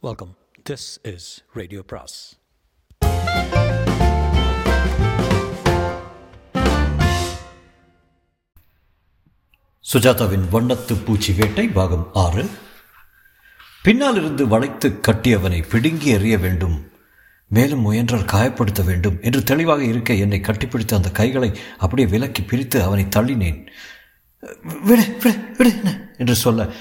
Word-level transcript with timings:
Welcome 0.00 0.36
this 0.70 1.14
is 1.14 1.44
radio 1.52 1.82
பிராஸ் 1.86 2.36
சுஜாதாவின் 9.92 10.44
வண்ணத்து 10.52 11.04
பூச்சி 11.04 11.32
வேட்டை 11.32 11.68
பாகம் 11.68 12.10
ஆறு. 12.12 12.48
பின்னால் 13.82 14.16
இருந்து 14.16 14.48
வளைத்து 14.48 14.88
கட்டியவனை 15.08 15.68
பிடுங்கி 15.68 16.16
எறிய 16.16 16.40
வேண்டும். 16.40 16.90
மேலும் 17.48 17.80
முயன்றால் 17.80 18.24
காயப்படுத்த 18.24 18.84
வேண்டும் 18.84 19.18
என்று 19.22 19.42
தெளிவாக 19.42 19.84
இருக்க 19.84 20.14
என்னை 20.14 20.40
கட்டிப்பிடித்த 20.40 20.94
அந்த 20.94 21.10
கைகளை 21.10 21.52
அப்படியே 21.78 22.08
விலக்கி 22.08 22.42
பிரித்து 22.42 22.82
அவனை 22.82 23.04
தள்ளினேன். 23.04 23.66
விடு 24.84 25.16
விடு 25.22 25.38
விடு 25.58 25.76
என்ன? 25.76 26.14
என்று 26.18 26.34
சொல்ல 26.34 26.72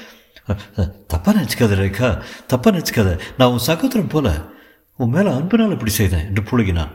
தப்பாக 1.14 1.36
நினச்சிக்காத 1.40 1.76
ரேகா. 1.84 2.24
தப்பாக 2.54 2.72
நினச்சிக்காத. 2.78 3.20
நான் 3.38 3.50
உன் 3.50 3.58
சகோதரன் 3.58 4.08
போல. 4.08 4.42
உன் 4.98 5.10
மேலே 5.10 5.30
அன்புனால் 5.30 5.72
இப்படி 5.72 5.92
செய்தேன் 5.92 6.26
என்று 6.26 6.42
புழுகினான். 6.42 6.92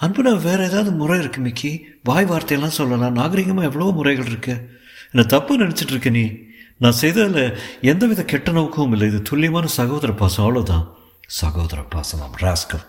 அன்புனா 0.00 0.42
வேறு 0.42 0.64
ஏதாவது 0.64 0.90
முறை 0.92 1.18
இருக்கு 1.18 1.40
மிக்கி? 1.40 1.84
வாய் 2.02 2.24
வார்த்தையெல்லாம் 2.24 2.74
சொல்லலாம். 2.74 3.16
நாகரிகமாக 3.16 3.62
எவ்வளோ 3.62 3.90
முறைகள் 3.90 4.26
இருக்கு. 4.26 4.70
என்னை 5.12 5.26
தப்பு 5.26 5.58
நினச்சிட்டு 5.58 5.90
இருக்க 5.90 6.10
நீ? 6.10 6.30
நான் 6.78 6.92
செய்ததில் 6.92 7.58
எந்தவித 7.80 8.24
கெட்ட 8.24 8.50
நோக்கமும் 8.50 8.92
இல்லை. 8.92 9.08
இது 9.08 9.22
துல்லியமான 9.22 9.66
சகோதர 9.66 10.12
பாசம். 10.12 10.44
அவ்வளோதான் 10.46 10.86
சகோதர 11.26 11.82
பாசமாம் 11.94 12.36
ராஸ்கல். 12.40 12.84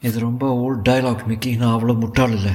இது 0.00 0.20
ரொம்ப 0.20 0.54
ஓல்ட் 0.54 0.88
டயலாக் 0.88 1.26
மிக்கி. 1.26 1.56
நான் 1.56 1.74
அவ்வளோ 1.76 1.98
முட்டாள் 1.98 2.30
இல்லை. 2.30 2.52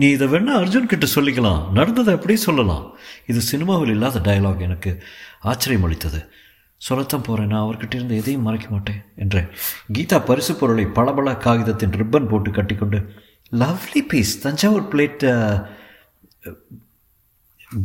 நீ 0.00 0.06
இதை 0.16 0.26
வேணா 0.32 0.52
அர்ஜுன் 0.60 0.90
கிட்ட 0.92 1.06
சொல்லிக்கலாம். 1.14 1.62
நடந்ததை 1.78 2.12
அப்படியே 2.16 2.40
சொல்லலாம். 2.46 2.84
இது 3.26 3.40
சினிமாவில் 3.50 3.92
இல்லாத 3.94 4.20
டயலாக் 4.28 4.66
எனக்கு 4.68 4.92
ஆச்சரியம் 5.52 5.86
அளித்தது. 5.88 6.20
சொல்லத்தான் 6.88 7.24
போகிறேன் 7.26 7.50
நான் 7.52 7.64
அவர்கிட்ட 7.64 7.94
இருந்து 7.98 8.18
எதையும் 8.20 8.46
மறைக்க 8.48 8.68
மாட்டேன் 8.70 9.00
என்றேன். 9.22 9.48
கீதா 9.96 10.18
பரிசு 10.28 10.52
பொருளை 10.60 10.84
பளபள 10.98 11.34
காகிதத்தின் 11.46 11.96
ரிப்பன் 12.00 12.30
போட்டு 12.30 12.50
கட்டிக்கொண்டு 12.50 13.00
lovely 13.62 14.02
piece 14.12 14.32
Thanjavur 14.44 14.86
plate 14.92 15.24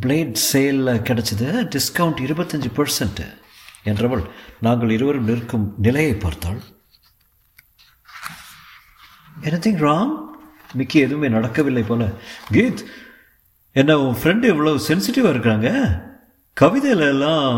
plate 0.04 0.38
சேலில் 0.52 1.02
கிடச்சிது. 1.09 1.48
டிஸ்கவுண்ட் 1.74 2.24
இருபத்தஞ்சி 2.28 2.70
பெர்சன்ட்டு 2.78 3.28
என்றவள் 3.92 4.24
நாங்கள் 4.66 4.94
இருவரும் 4.96 5.28
நிற்கும் 5.30 5.66
நிலையை 5.88 6.14
பார்த்தாள் 6.24 6.62
எனத்திங் 9.48 9.82
ராங் 9.88 10.14
மிக்கி 10.76 11.00
எதுவுமே 11.00 11.28
நடக்கவில்லை 11.30 11.84
போல. 11.84 12.04
கீத் 12.56 12.84
என்ன 13.72 13.98
உன் 14.00 14.20
ஃப்ரெண்டு 14.20 14.45
இவ்வளோ 14.54 14.73
சென்சிட்டிவாக 14.90 15.34
இருக்கிறாங்க 15.34 15.70
கவிதையில 16.62 17.08
எல்லாம் 17.14 17.56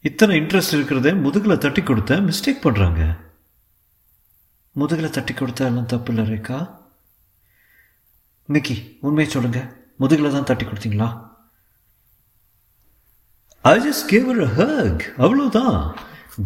இத்தனை 0.00 0.36
இன்ட்ரெஸ்ட் 0.40 0.76
இருக்கிறதே 0.76 1.12
முதுகில் 1.24 1.62
தட்டி 1.64 1.82
கொடுத்தேன் 1.82 2.24
மிஸ்டேக் 2.28 2.64
பண்ணுறாங்க 2.66 3.02
முதுகில் 4.76 5.14
தட்டி 5.16 5.34
கொடுத்தா 5.34 5.64
எல்லாம் 5.70 5.90
தப்பு 5.92 6.10
இல்லை 6.12 6.24
ரேக்கா 6.30 6.58
மிக்கி 8.48 8.76
உண்மையை 9.00 9.32
சொல்லுங்க. 9.32 9.60
முதுகில் 9.96 10.34
தான் 10.36 10.48
தட்டி 10.48 10.64
கொடுத்தீங்களா? 10.66 11.08
I 13.64 13.74
just 13.86 14.06
gave 14.12 14.30
a 14.46 14.48
hug 14.58 15.04
அவ்வளோதான் 15.24 15.76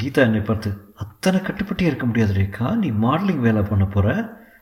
கீதா 0.00 0.20
என்னை 0.28 0.40
பார்த்து 0.40 0.70
அத்தனை 0.94 1.38
கட்டுப்பட்டே 1.40 1.86
இருக்க 1.88 2.06
முடியாது 2.06 2.34
ரேகா. 2.34 2.66
நீ 2.82 2.88
மாடலிங் 3.04 3.44
வேலை 3.46 3.62
பண்ண 3.62 3.84
போகிற 3.86 4.06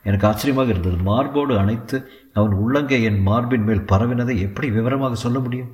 எனக்கு 0.04 0.26
ஆச்சரியமாக 0.26 0.70
இருந்தது. 0.70 0.96
மார்போடு 0.96 1.58
அணைத்து 1.58 2.10
அவன் 2.32 2.50
உள்ளங்கை 2.50 3.02
என் 3.02 3.20
மார்பின் 3.22 3.62
மேல் 3.62 3.88
பரவினதை 3.92 4.38
எப்படி 4.38 4.70
விவரமாக 4.70 5.14
சொல்ல 5.14 5.38
முடியும்? 5.38 5.72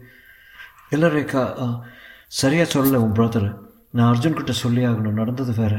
இல்லை 0.91 1.09
ரேகா. 1.11 1.43
சரியாக 2.27 2.71
சொல்லலை 2.73 3.01
உன் 3.05 3.13
பிரதர் 3.13 3.57
நான் 3.91 4.15
அர்ஜுன் 4.15 4.39
கிட்ட 4.41 4.53
சொல்லி 4.53 4.87
ஆகணும். 4.87 5.19
நடந்தது 5.21 5.55
வேற. 5.55 5.75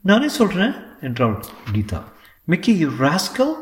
நானே 0.00 0.28
சொல்கிறேன் 0.28 0.74
என்றாள் 1.00 1.44
கீதா. 1.72 2.00
மிக்கி 2.44 2.76
யூ 2.76 2.90
ராஸ்கல் 2.98 3.52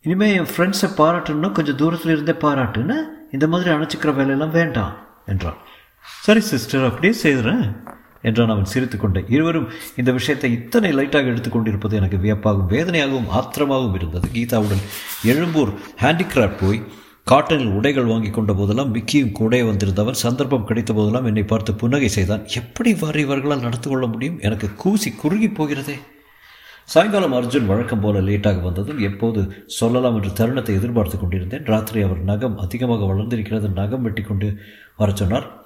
இனிமேல் 0.00 0.36
என் 0.38 0.50
ஃப்ரெண்ட்ஸை 0.54 0.88
பாராட்டணும்னா 0.96 1.52
கொஞ்சம் 1.52 1.76
தூரத்தில் 1.76 2.12
இருந்தே 2.12 2.48
பாராட்டுன்னு 2.48 2.96
இந்த 3.32 3.48
மாதிரி 3.48 3.70
அணைச்சிக்கிற 3.70 4.10
வேலையெல்லாம் 4.10 4.50
வேண்டாம் 4.50 4.94
என்றாள். 5.26 5.56
சரி 6.02 6.40
சிஸ்டர் 6.40 6.84
அப்படியே 6.84 7.12
செய்கிறேன் 7.12 7.64
என்றான் 8.26 8.52
அவன் 8.54 8.70
சிரித்து 8.74 9.24
இருவரும் 9.28 9.70
இந்த 9.96 10.12
விஷயத்தை 10.12 10.52
இத்தனை 10.58 10.92
லைட்டாக 10.92 11.32
எடுத்துக்கொண்டிருப்பது 11.32 11.96
எனக்கு 11.96 12.20
வியப்பாகவும் 12.26 12.72
வேதனையாகவும் 12.74 13.32
ஆத்திரமாகவும் 13.38 13.94
இருந்தது. 13.94 14.28
கீதாவுடன் 14.36 14.86
எழும்பூர் 15.32 15.72
ஹேண்டிகிராஃப்ட் 16.02 16.62
போய் 16.62 16.80
காட்டனில் 17.30 17.72
உடைகள் 17.78 18.10
வாங்கி 18.10 18.30
கொண்ட 18.30 18.52
போதெல்லாம் 18.52 18.92
மிக்கியும் 18.94 19.32
கூட 19.32 19.64
வந்திருந்தவன் 19.64 20.18
சந்தர்ப்பம் 20.24 20.64
கிடைத்த 20.64 20.92
போதெல்லாம் 20.92 21.24
என்னை 21.24 21.42
பார்த்து 21.42 21.74
புன்னகை 21.74 22.08
செய்தான். 22.08 22.44
எப்படி 22.60 22.94
வர 22.94 23.20
இவர்களால் 23.20 23.64
நடந்து 23.66 23.88
கொள்ள 23.90 24.06
முடியும்? 24.06 24.38
எனக்கு 24.40 24.68
கூசி 24.74 25.10
குறுகி 25.10 25.48
போகிறதே. 25.48 25.96
சாயங்காலம் 26.84 27.32
அர்ஜுன் 27.32 27.66
வழக்கம் 27.66 28.00
போல 28.00 28.20
லேட்டாக 28.20 28.62
வந்ததும் 28.62 28.98
எப்போது 28.98 29.40
சொல்லலாம் 29.66 30.16
என்று 30.18 30.32
தருணத்தை 30.40 30.74
எதிர்பார்த்து 30.74 31.18
கொண்டிருந்தேன். 31.18 31.64
ராத்திரி 31.64 32.02
அவர் 32.02 32.20
நகம் 32.22 32.58
அதிகமாக 32.58 33.04
வளர்ந்திருக்கிறது 33.04 33.68
நகம் 33.80 34.02
வெட்டி 34.02 34.22
கொண்டு 34.22 34.50
வர 34.96 35.12
சொன்னார். 35.14 35.65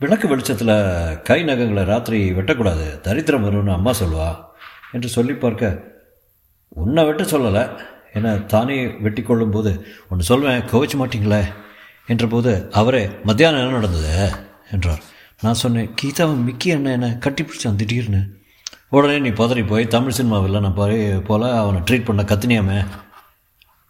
விளக்கு 0.00 0.28
வெளிச்சத்தில் 0.28 1.22
கை 1.22 1.44
நகங்களை 1.44 1.84
ராத்திரி 1.84 2.32
வெட்டக்கூடாது 2.32 3.00
தரித்திரம் 3.00 3.44
வரும்னு 3.44 3.72
அம்மா 3.72 3.90
சொல்லுவா 3.90 4.44
என்று 4.92 5.08
சொல்லி 5.08 5.32
பார்க்க 5.32 5.92
உன்னை 6.68 7.04
வெட்ட 7.04 7.22
சொல்லலை. 7.22 7.78
என 8.12 8.38
தானே 8.38 8.86
வெட்டி 8.86 9.22
கொள்ளும்போது 9.22 9.86
ஒன்று 10.10 10.24
சொல்வேன் 10.24 10.60
கோவிச்சு 10.60 10.96
மாட்டிங்களே 10.98 11.42
என்றபோது 12.08 12.70
அவரே 12.70 13.08
மத்தியானம் 13.24 13.60
என்ன 13.60 13.72
நடந்தது? 13.72 14.30
என்றார். 14.70 15.02
நான் 15.40 15.54
சொன்னேன் 15.54 15.94
கீதாவை 16.02 16.34
மிக்கி 16.36 16.72
அண்ணன் 16.72 16.92
என்னை 16.92 17.18
கட்டி 17.18 17.42
பிடிச்சி 17.42 17.76
திடீர்னு 17.76 18.20
உடனே 18.88 19.18
நீ 19.18 19.28
பதறி 19.28 19.66
போய் 19.66 19.86
தமிழ் 19.86 20.12
சினிமாவில் 20.12 20.60
நான் 20.60 20.74
போய் 20.74 21.18
போல் 21.18 21.42
அவனை 21.42 21.80
ட்ரீட் 21.80 22.04
பண்ண 22.04 22.22
கத்தினியாமே. 22.22 22.86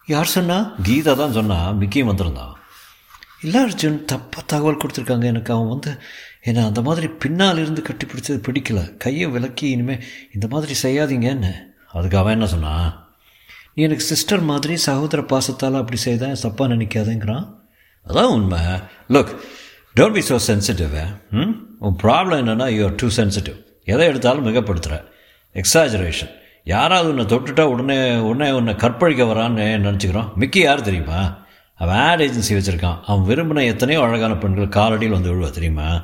யார் 0.07 0.35
சொன்னா? 0.37 0.75
கீதா 0.83 1.15
தான் 1.15 1.33
சொன்னா 1.33 1.71
மிக்கியும் 1.71 2.11
வந்திருந்தான். 2.13 2.54
இல்லை 3.45 3.61
அர்ஜுன் 3.63 3.99
தப்பாக 4.13 4.43
தகவல் 4.47 4.81
கொடுத்துருக்காங்க 4.83 5.25
எனக்கு. 5.25 5.53
அவன் 5.53 5.69
வந்து 5.69 5.91
என்னை 6.41 6.63
அந்த 6.65 6.81
மாதிரி 6.83 7.09
பின்னால் 7.23 7.59
இருந்து 7.59 7.83
கட்டி 7.83 8.07
பிடிச்சது 8.07 8.39
பிடிக்கல. 8.47 8.81
கையை 8.97 9.27
விலக்கி 9.27 9.67
இனிமேல் 9.71 10.05
இந்த 10.33 10.47
மாதிரி 10.49 10.75
செய்யாதீங்கன்னு 10.83 11.53
அதுக்கு 11.93 12.19
அவன் 12.19 12.33
என்ன 12.33 12.47
சொன்னான் 12.47 12.87
நீ 13.77 13.83
எனக்கு 13.83 14.05
சிஸ்டர் 14.05 14.43
மாதிரி 14.43 14.75
சகோதர 14.77 15.21
பாசத்தால் 15.23 15.81
அப்படி 15.81 15.97
செய்தேன் 15.97 16.41
தப்பாக 16.43 16.69
நினைக்காதேங்கிறான். 16.75 17.45
அதான் 18.07 18.33
உண்மை. 18.33 18.61
Look 19.09 19.33
don't 19.97 20.13
be 20.13 20.23
so 20.29 20.37
sensitive 20.47 20.95
hmm? 21.31 21.53
உன் 21.81 21.97
ப்ராப்ளம் 22.03 22.41
என்னென்னா 22.43 22.67
யூ 22.77 22.83
ஆர் 22.85 22.95
டூ 22.95 23.09
சென்சிட்டிவ் 23.17 23.59
எதை 23.85 24.07
எடுத்தாலும் 24.07 24.47
மிகப்படுத்துகிற 24.47 24.97
எக்ஸாஜரேஷன் 25.55 26.33
யாராவது 26.67 27.09
உன்னை 27.09 27.25
தொட்டுட்டா 27.25 27.65
உடனே 27.65 27.97
உடனே 28.21 28.51
உன்னை 28.53 28.75
கற்பழிக்க 28.77 29.25
வரான்னு 29.25 29.65
நினச்சிக்கிறோம். 29.85 30.31
மிக்கி 30.37 30.61
யார் 30.61 30.81
தெரியுமா? 30.81 31.19
அவன் 31.75 31.97
ஆட் 31.97 32.23
ஏஜென்சி 32.23 32.51
வச்சுருக்கான். 32.51 33.01
அவன் 33.07 33.27
விரும்பின 33.29 33.65
எத்தனையோ 33.65 34.03
அழகான 34.03 34.37
பெண்கள் 34.37 34.75
காலடியில் 34.77 35.17
வந்து 35.17 35.35
விழுவா 35.35 35.51
தெரியுமா? 35.51 36.03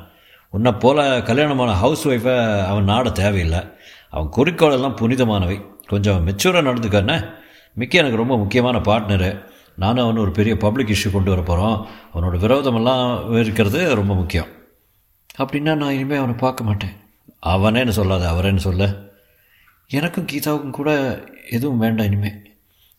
உன்னை 0.49 0.71
போல் 0.71 1.23
கல்யாணமான 1.23 1.71
ஹவுஸ் 1.71 2.07
ஒய்ஃபை 2.07 2.65
அவன் 2.65 2.83
நாட 2.83 3.09
தேவையில்லை. 3.09 3.59
அவன் 4.09 4.31
குறிக்கோளெல்லாம் 4.35 4.97
புனிதமானவை. 4.97 5.65
கொஞ்சம் 5.87 6.27
மெச்சூராக 6.27 6.65
நடந்துக்கண்ணே. 6.67 7.27
மிக்கி 7.73 7.97
எனக்கு 7.97 8.17
ரொம்ப 8.17 8.37
முக்கியமான 8.37 8.77
பார்ட்னரு 8.77 9.43
நானும் 9.75 10.03
அவன் 10.03 10.17
ஒரு 10.17 10.31
பெரிய 10.31 10.57
பப்ளிக் 10.57 10.97
இஷ்யூ 10.97 11.11
கொண்டு 11.11 11.29
வர 11.29 11.41
போகிறோம் 11.41 11.87
அவனோட 12.13 12.35
விரோதமெல்லாம் 12.45 13.39
இருக்கிறது 13.39 13.95
ரொம்ப 13.95 14.13
முக்கியம். 14.13 14.47
அப்படின்னா 15.37 15.75
நான் 15.75 15.91
இனிமேல் 15.91 16.17
அவனை 16.17 16.35
பார்க்க 16.35 16.63
மாட்டேன். 16.63 16.95
அவனேன்னு 17.45 17.89
சொல்லாத 17.89 18.31
அவரேன்னு 18.31 18.65
சொல்ல. 18.67 18.95
எனக்கும் 19.87 20.25
கீதாவுக்கும் 20.25 20.69
கூட 20.69 21.19
எதுவும் 21.49 21.77
வேண்டாம் 21.77 22.05
இனிமேல் 22.05 22.50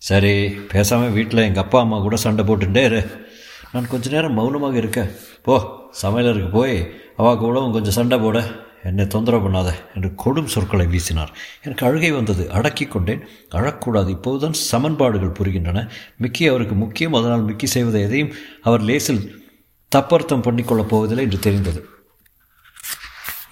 சரி 0.08 0.50
பேசாமல் 0.50 1.10
வீட்டில் 1.10 1.46
எங்கள் 1.48 1.62
அப்பா 1.62 1.80
அம்மா 1.80 2.00
கூட 2.00 2.16
சண்டை 2.16 2.44
போட்டுட்டே 2.44 2.84
இரு. 2.84 3.26
நான் 3.72 3.88
கொஞ்ச 3.88 4.10
நேரம் 4.10 4.32
மௌனமாக 4.32 4.76
இருக்கேன் 4.76 5.10
போ 5.42 5.54
சமையலருக்கு 6.02 6.50
போய் 6.50 6.90
அவா 7.16 7.34
கூடவும் 7.34 7.72
கொஞ்சம் 7.72 7.92
சண்டை 7.92 8.18
போட. 8.18 8.50
என்னை 8.84 9.06
தொந்தரவு 9.06 9.48
பண்ணாத 9.48 9.74
என்று 9.94 10.12
கொடும் 10.24 10.44
சொற்களை 10.44 10.86
வீசினார். 10.86 11.32
எனக்கு 11.62 11.86
அழுகை 11.86 12.10
வந்தது. 12.10 12.50
அடக்கி 12.50 12.86
கொண்டேன். 12.86 13.22
அழக்கூடாது. 13.50 14.08
இப்போதுதான் 14.08 14.52
சமன்பாடுகள் 14.52 15.36
புரிகின்றன. 15.40 15.88
மிக்கி 16.18 16.46
அவருக்கு 16.46 16.74
முக்கியம். 16.74 17.14
அதனால் 17.14 17.42
மிக்கி 17.42 17.66
செய்வதை 17.66 18.02
எதையும் 18.02 18.32
அவர் 18.62 18.80
லேசில் 18.80 19.50
தப்பர்த்தம் 19.88 20.42
பண்ணிக்கொள்ளப் 20.42 20.92
போவதில்லை 20.94 21.24
என்று 21.24 21.38
தெரிந்தது. 21.38 21.88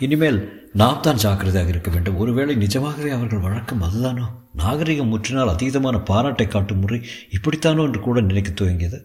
இனிமேல் 0.04 0.38
நாம் 0.80 1.02
தான் 1.06 1.20
ஜாக்கிரதையாக 1.22 1.72
இருக்க 1.72 1.90
வேண்டும். 1.90 2.18
ஒருவேளை 2.22 2.54
நிஜமாகவே 2.54 3.10
அவர்கள் 3.10 3.44
வழக்கம் 3.46 3.82
அதுதானோ? 3.86 4.26
நாகரிகம் 4.60 5.10
முற்றினால் 5.12 5.52
அதீதமான 5.54 5.96
பாராட்டை 6.10 6.46
காட்டும் 6.48 6.80
முறை 6.82 6.98
இப்படித்தானோ 7.36 7.82
என்று 7.88 8.00
கூட 8.06 8.20
நினைக்க 8.20 8.50
துவங்கியது. 8.60 8.98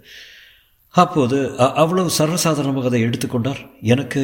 அப்போது 0.89 1.37
அவ்வளவு 1.81 2.09
சர்வசாதாரணமாக 2.19 2.89
அதை 2.91 3.01
எடுத்துக்கொண்டார் 3.07 3.61
எனக்கு 3.93 4.21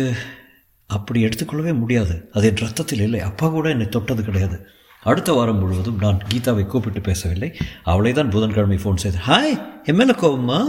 அப்படி 0.98 1.20
எடுத்துக்கொள்ளவே 1.26 1.74
முடியாது. 1.82 2.16
அது 2.32 2.48
என் 2.48 2.64
ரத்தத்தில் 2.66 3.04
இல்லை. 3.08 3.20
அப்பா 3.30 3.48
கூட 3.48 3.70
என்னை 3.70 3.88
தொட்டது 3.90 4.24
கிடையாது. 4.24 4.58
அடுத்த 5.04 5.32
வாரம் 5.34 5.60
முழுவதும் 5.60 6.02
நான் 6.06 6.20
கீதாவை 6.32 6.64
கூப்பிட்டு 6.66 7.02
பேசவில்லை. 7.02 7.50
அவளை 7.84 8.12
தான் 8.14 8.30
புதன்கிழமை 8.30 8.78
ஃபோன் 8.84 9.02
செய்தேன். 9.04 9.26
ஹாய் 9.30 9.56
என் 9.84 10.00
மேலே 10.00 10.14
கோவமா? 10.24 10.60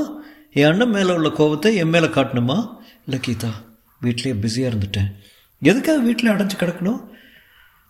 என் 0.60 0.70
அண்ணன் 0.70 0.94
மேலே 0.96 1.12
உள்ள 1.19 1.31
கோபத்தை 1.40 1.72
என் 1.82 1.93
மேலே 1.94 2.08
காட்டணுமா? 2.16 2.58
இல்லை 3.06 3.20
கீதா 3.26 3.50
வீட்லேயே 4.02 4.34
பிஸியாக 4.44 4.72
இருந்துட்டேன். 4.72 5.10
எதுக்காக 5.69 6.00
வீட்டில் 6.06 6.31
அடைஞ்சு 6.31 6.56
கிடக்கணும்? 6.61 7.00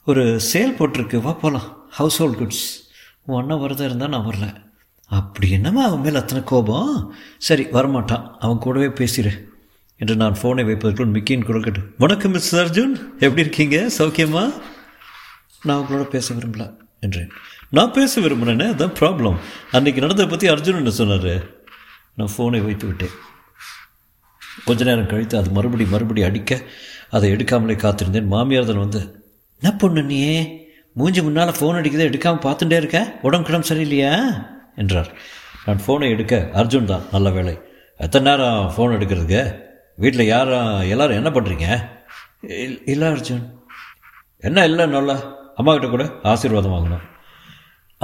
ஒரு 0.04 0.24
சேல் 0.52 0.76
போட்டிருக்கு 0.78 1.18
வா 1.26 1.32
போகலாம் 1.32 1.68
ஹவுஸ் 1.98 2.18
ஹோல்ட் 2.18 2.38
குட்ஸ் 2.40 2.64
உன் 3.26 3.38
அண்ணன் 3.40 3.62
வரதா 3.62 3.84
இருந்தால் 3.88 4.12
நான் 4.14 4.26
வரல. 4.26 4.46
அப்படி 5.18 5.50
என்னம்மா 5.50 5.82
அவன் 5.84 6.00
மேலே 6.00 6.16
அத்தனை 6.16 6.42
கோபம்? 6.44 7.14
சரி 7.38 7.64
வரமாட்டான். 7.76 8.26
அவன் 8.38 8.58
கூடவே 8.58 8.88
பேசிடு 9.00 9.32
என்று 10.00 10.16
நான் 10.16 10.38
ஃபோனை 10.42 10.64
வைப்பதற்குள் 10.68 11.12
மிக்கியின் 11.16 11.44
குரல் 11.44 11.62
கேட்டு 11.62 11.82
வணக்கம் 11.98 12.30
மிஸ் 12.30 12.56
அர்ஜுன். 12.56 12.94
எப்படி 13.24 13.44
இருக்கீங்க? 13.46 13.78
சௌக்கியமா? 13.98 14.44
நான் 15.64 15.80
உங்களோட 15.82 16.04
பேச 16.16 16.34
விரும்பல 16.34 16.64
என்றேன். 17.00 17.32
நான் 17.70 17.92
பேச 17.92 18.20
விரும்புகிறேனே 18.20 18.68
அதான் 18.74 18.96
ப்ராப்ளம் 19.00 19.38
அன்றைக்கி 19.72 20.04
நடந்ததை 20.06 20.26
பற்றி 20.26 20.48
அர்ஜுன் 20.48 20.80
என்ன 20.84 20.90
சொன்னார்? 20.90 21.34
நான் 22.16 22.34
ஃபோனை 22.36 22.60
வைத்து 22.64 22.86
விட்டேன். 22.86 23.14
கொஞ்ச 24.64 24.84
நேரம் 24.84 25.12
கழித்து 25.12 25.38
அது 25.38 25.50
மறுபடி 25.50 25.84
மறுபடி 25.84 26.22
அடிக்க 26.22 26.62
அதை 27.16 27.26
எடுக்காமலே 27.34 27.76
காத்திருந்தேன். 27.84 28.28
மாமியார் 28.32 28.68
தான் 28.70 28.84
வந்து 28.84 29.00
என்ன 29.60 29.70
பொண்ணு 29.80 30.02
நீயே 30.10 30.36
மூஞ்சி 30.98 31.20
முன்னால் 31.26 31.56
ஃபோன் 31.58 31.78
அடிக்கிறத 31.80 32.08
எடுக்காமல் 32.10 32.44
பார்த்துட்டே 32.46 32.78
இருக்க? 32.82 32.98
உடம்பு 33.26 33.46
கிடம் 33.48 33.68
சரியில்லையா? 33.70 34.12
என்றார். 34.82 35.10
நான் 35.66 35.82
ஃபோனை 35.84 36.06
எடுக்க 36.14 36.34
அர்ஜுன் 36.60 36.90
தான் 36.92 37.04
நல்ல 37.14 37.30
வேலை 37.36 37.54
எத்தனை 38.04 38.24
நேரம் 38.28 38.70
ஃபோன் 38.74 38.94
எடுக்கிறதுக்கு? 38.96 39.42
வீட்டில் 40.02 40.30
யாரும் 40.34 40.72
எல்லாரும் 40.94 41.18
என்ன 41.20 41.30
பண்ணுறீங்க 41.36 41.66
இல்லை 42.92 43.08
அர்ஜுன். 43.14 43.44
என்ன 44.48 44.64
இல்லை 44.70 44.84
நல்லா? 44.96 45.16
அம்மாக்கிட்ட 45.60 45.88
கூட 45.94 46.04
ஆசீர்வாதம் 46.30 46.74
வாங்கணும். 46.74 47.06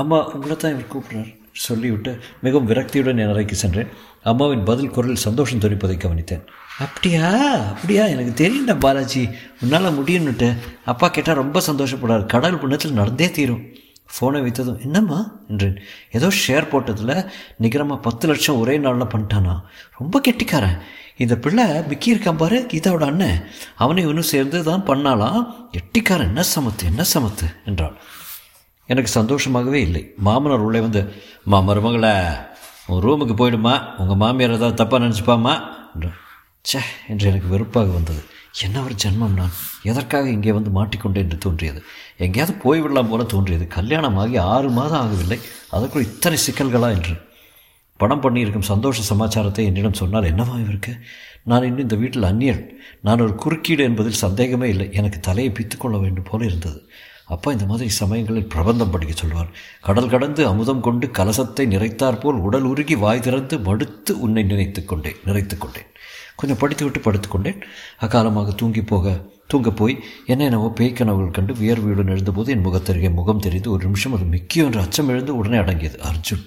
அம்மா 0.00 0.18
உங்களை 0.34 0.56
தான் 0.56 0.74
இவர் 0.74 0.92
கூப்பிட்றார் 0.92 1.30
சொல்லிவிட்டு 1.66 2.10
மிகவும் 2.44 2.68
விரக்தியுடன் 2.70 3.20
என் 3.22 3.32
அறைக்கு 3.32 3.56
சென்றேன். 3.62 3.92
அம்மாவின் 4.30 4.66
பதில் 4.70 4.94
குரலில் 4.96 5.24
சந்தோஷம் 5.26 5.62
துணிப்பதை 5.64 5.96
கவனித்தேன். 6.04 6.44
அப்படியா? 6.78 7.30
அப்படியா? 7.52 8.04
எனக்கு 8.04 8.48
தெரியும்டா 8.48 8.80
பாலாஜி. 8.80 9.28
உன்னால் 9.62 9.98
முடியும்னுட்டு. 9.98 10.56
அப்பா 10.84 11.08
கேட்டால் 11.08 11.34
ரொம்ப 11.34 11.60
சந்தோஷப்படுறாரு 11.66 12.26
கடல் 12.26 12.58
புண்ணத்தில் 12.58 12.92
நடந்தே 12.92 13.30
தீரும். 13.30 13.62
ஃபோனை 14.08 14.40
வைத்ததும் 14.42 14.82
என்னம்மா? 14.82 15.30
என்றேன். 15.48 15.78
ஏதோ 16.12 16.28
ஷேர் 16.28 16.68
போட்டதில் 16.68 17.30
நிகரமாக 17.56 18.00
பத்து 18.00 18.28
லட்சம் 18.28 18.58
ஒரே 18.58 18.78
நாளில் 18.78 19.06
பண்ணிட்டானா? 19.06 19.60
ரொம்ப 19.98 20.20
கெட்டிக்காரன். 20.20 20.78
இந்த 21.16 21.36
பிள்ளை 21.36 21.64
மிக்கி 21.64 22.14
இருக்கான் 22.14 22.36
பாரு 22.36 22.66
கீதாவோட 22.72 23.04
அண்ணன். 23.04 23.44
அவனை 23.76 24.02
இவனும் 24.02 24.22
சேர்ந்து 24.22 24.62
தான் 24.62 24.86
பண்ணாலாம் 24.86 25.54
எட்டிக்காரன் 25.70 26.26
என்ன 26.26 26.42
சமத்து? 26.56 26.84
என்ன 26.84 27.04
சமத்து? 27.14 27.56
என்றாள். 27.64 27.96
எனக்கு 28.86 29.10
சந்தோஷமாகவே 29.20 29.80
இல்லை. 29.80 30.14
மாமனார் 30.16 30.60
உள்ளே 30.60 30.80
வந்து 30.80 31.14
மா 31.44 31.58
மருமகளை 31.60 32.36
உன் 32.86 33.02
ரூமுக்கு 33.02 33.34
போயிடுமா? 33.34 33.96
உங்கள் 33.96 34.16
மாமியார் 34.16 34.54
ஏதாவது 34.54 34.84
தப்பாக 34.84 35.02
நினச்சிப்பாமா? 35.02 35.60
என்றான் 35.94 36.26
ச்சே 36.68 36.80
என்று 37.08 37.28
எனக்கு 37.28 37.48
வெறுப்பாக 37.48 37.90
வந்தது. 37.90 38.22
என்ன 38.64 38.82
ஒரு 38.82 38.94
ஜென்மம் 39.04 39.34
நான்? 39.34 39.54
எதற்காக 39.82 40.28
இங்கே 40.28 40.52
வந்து 40.52 40.70
மாட்டிக்கொண்டேன் 40.70 41.24
என்று 41.26 41.38
தோன்றியது? 41.38 41.82
எங்கேயாவது 42.16 42.54
போய்விடலாம் 42.64 43.08
போல 43.08 43.22
தோன்றியது. 43.22 43.64
கல்யாணமாகி 43.76 44.36
ஆறு 44.38 44.70
மாதம் 44.70 45.00
ஆகவில்லை. 45.00 45.38
அதற்குள் 45.70 46.02
இத்தனை 46.02 46.38
சிக்கல்களா 46.46 46.90
என்று. 46.90 47.14
படம் 47.96 48.22
பண்ணியிருக்கும் 48.22 48.68
சந்தோஷ 48.72 49.00
சமாச்சாரத்தை 49.00 49.64
என்னிடம் 49.64 49.92
சொன்னால் 49.92 50.22
என்னவா 50.22 50.68
இருக்கு 50.68 50.92
நான் 51.44 51.62
இன்னும் 51.62 51.78
இந்த 51.78 51.96
வீட்டில் 51.96 52.22
அந்நியன். 52.22 52.72
நான் 53.02 53.20
ஒரு 53.20 53.34
குறுக்கீடு 53.34 53.84
என்பதில் 53.84 54.22
சந்தேகமே 54.24 54.68
இல்லை. 54.68 54.88
எனக்கு 54.92 55.20
தலையை 55.20 55.52
பித்துக்கொள்ள 55.52 55.98
வேண்டும் 55.98 56.28
போல 56.30 56.44
இருந்தது. 56.44 56.80
அப்பா 57.24 57.52
இந்த 57.52 57.66
மாதிரி 57.66 57.88
சமயங்களில் 57.90 58.46
பிரபந்தம் 58.46 58.90
படிக்க 58.90 59.14
சொல்வார். 59.14 59.50
கடல் 59.80 60.08
கடந்து 60.08 60.46
அமுதம் 60.46 60.80
கொண்டு 60.80 61.06
கலசத்தை 61.06 61.66
நிறைத்தாற்போல் 61.66 62.40
உடல் 62.40 62.62
உருகி 62.62 62.96
வாய் 62.96 63.20
திறந்து 63.20 63.58
மடுத்து 63.58 64.10
உன்னை 64.10 64.42
நினைத்து 64.42 64.84
கொண்டேன். 64.84 65.20
நிறைத்து 65.24 65.58
கொண்டேன். 65.58 65.90
கொஞ்சம் 66.40 66.60
படித்துவிட்டு 66.62 67.00
படுத்துக்கொண்டேன். 67.06 67.60
அக்காலமாக 68.04 68.54
தூங்கி 68.60 68.82
போக 68.82 69.14
தூங்க 69.52 69.70
போய் 69.70 69.94
என்ன 70.32 70.44
என்னவோ 70.44 70.72
பேய்க்கனவுகள் 70.78 71.36
கண்டு 71.36 71.52
வியர்வியுடன் 71.54 72.12
எழுந்தபோது 72.14 72.52
என் 72.54 72.66
முகத்தருகே 72.66 73.10
முகம் 73.18 73.44
தெரிந்து 73.46 73.70
ஒரு 73.70 73.84
நிமிஷம் 73.84 74.14
அது 74.14 74.24
மிக்கியோ 74.34 74.66
என்று 74.68 74.80
அச்சம் 74.80 75.08
எழுந்து 75.08 75.36
உடனே 75.36 75.56
அடங்கியது. 75.56 75.98
அர்ஜுன் 76.10 76.44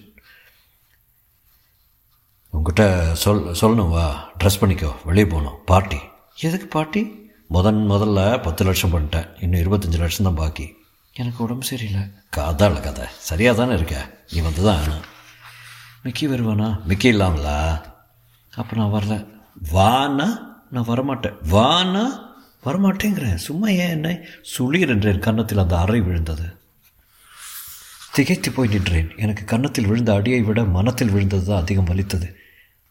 உங்ககிட்ட 2.49 3.13
சொல் 3.23 3.43
சொல்லணும் 3.61 3.89
வா 3.89 4.33
ட்ரெஸ் 4.39 4.61
பண்ணிக்கோ 4.61 4.91
வெளியே 5.05 5.27
போகணும் 5.27 5.57
பார்ட்டி 5.65 5.99
எதுக்கு 6.35 6.67
பார்ட்டி 6.67 7.01
முதன் 7.47 7.81
முதல்ல 7.91 8.41
பத்து 8.41 8.65
லட்சம் 8.65 8.93
பண்ணிட்டேன் 8.93 9.27
இன்னும் 9.43 9.61
இருபத்தஞ்சி 9.61 9.99
லட்சம் 10.03 10.27
தான் 10.27 10.39
பாக்கி. 10.41 10.67
எனக்கு 11.13 11.43
உடம்பு 11.43 11.65
சரியில்லை. 11.65 12.03
கதை 12.29 12.67
கதை. 12.81 13.05
சரியாக 13.17 13.57
தானே 13.57 13.73
இருக்க? 13.73 13.95
நீ 14.33 14.39
வந்து 14.39 14.63
தான் 14.63 14.85
மிக்கி 16.03 16.27
வருவானா? 16.27 16.83
மிக்கி 16.85 17.07
இல்லாமலா? 17.07 17.57
அப்போ 18.53 18.75
நான் 18.75 18.93
வரல. 18.93 19.15
வானா? 19.59 20.55
நான் 20.69 20.87
வரமாட்டேன். 20.87 21.35
வானா? 21.51 22.29
வரமாட்டேங்கிறேன். 22.65 23.35
சும்மா 23.35 23.67
ஏன் 23.67 23.89
என்ன 23.89 24.19
சுளீர் 24.57 24.87
என்றேன்? 24.87 25.19
கன்னத்தில் 25.19 25.57
அந்த 25.57 25.79
அறை 25.79 26.01
விழுந்தது. 26.01 26.59
திகைத்து 28.11 28.51
போய் 28.51 28.67
நின்றேன். 28.67 29.11
எனக்கு 29.17 29.43
கன்னத்தில் 29.43 29.85
விழுந்த 29.85 30.13
அடியை 30.13 30.41
விட 30.41 30.63
மனத்தில் 30.63 31.09
விழுந்தது 31.09 31.45
தான் 31.45 31.61
அதிகம் 31.61 31.83
வலித்தது. 31.83 32.37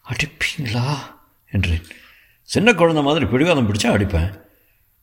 அடிப்பீங்களா? 0.09 0.97
என்றேன். 1.51 1.83
சின்ன 2.43 2.75
குழந்தை 2.75 3.03
மாதிரி 3.03 3.27
பிடிவாதம் 3.27 3.73
பிடிச்சா 3.73 3.87
அடிப்பேன். 3.87 4.39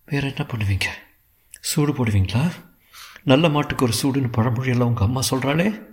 வேற 0.05 0.27
என்ன 0.27 0.45
பண்ணுவீங்க? 0.47 0.85
சூடு 1.59 1.93
போடுவீங்களா? 1.93 2.51
நல்ல 3.23 3.49
மாட்டுக்கு 3.49 3.85
ஒரு 3.85 3.93
சூடுன்னு 4.03 4.31
பழமொழியெல்லாம் 4.37 4.83
உங்கள் 4.83 5.03
அம்மா 5.03 5.21
சொல்கிறாளே 5.29 5.85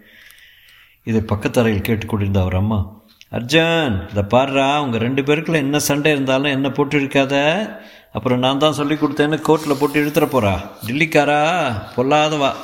இதை 1.05 1.21
பக்கத்தரையில் 1.21 1.81
கேட்டுக்கொண்டிருந்த 1.81 2.41
அவர் 2.41 2.55
அம்மா 2.55 3.04
அர்ஜுன் 3.37 4.09
இதை 4.11 4.23
பாடுறா 4.23 4.81
உங்கள் 4.81 5.01
ரெண்டு 5.01 5.23
பேருக்குள்ள 5.23 5.55
என்ன 5.57 5.79
சண்டை 5.79 6.13
இருந்தாலும் 6.13 6.55
என்ன 6.57 6.71
போட்டு 6.71 7.01
இருக்காத 7.01 7.35
அப்புறம் 8.13 8.39
நான் 8.39 8.59
தான் 8.59 8.73
சொல்லி 8.73 8.95
கொடுத்தேன்னு 8.95 9.39
கோர்ட்டில் 9.49 9.79
போட்டு 9.79 10.05
இழுத்துற 10.05 10.27
போகிறா 10.27 10.53
டில்லிக்காரா 10.87 11.41
பொல்லாதவா. 11.97 12.55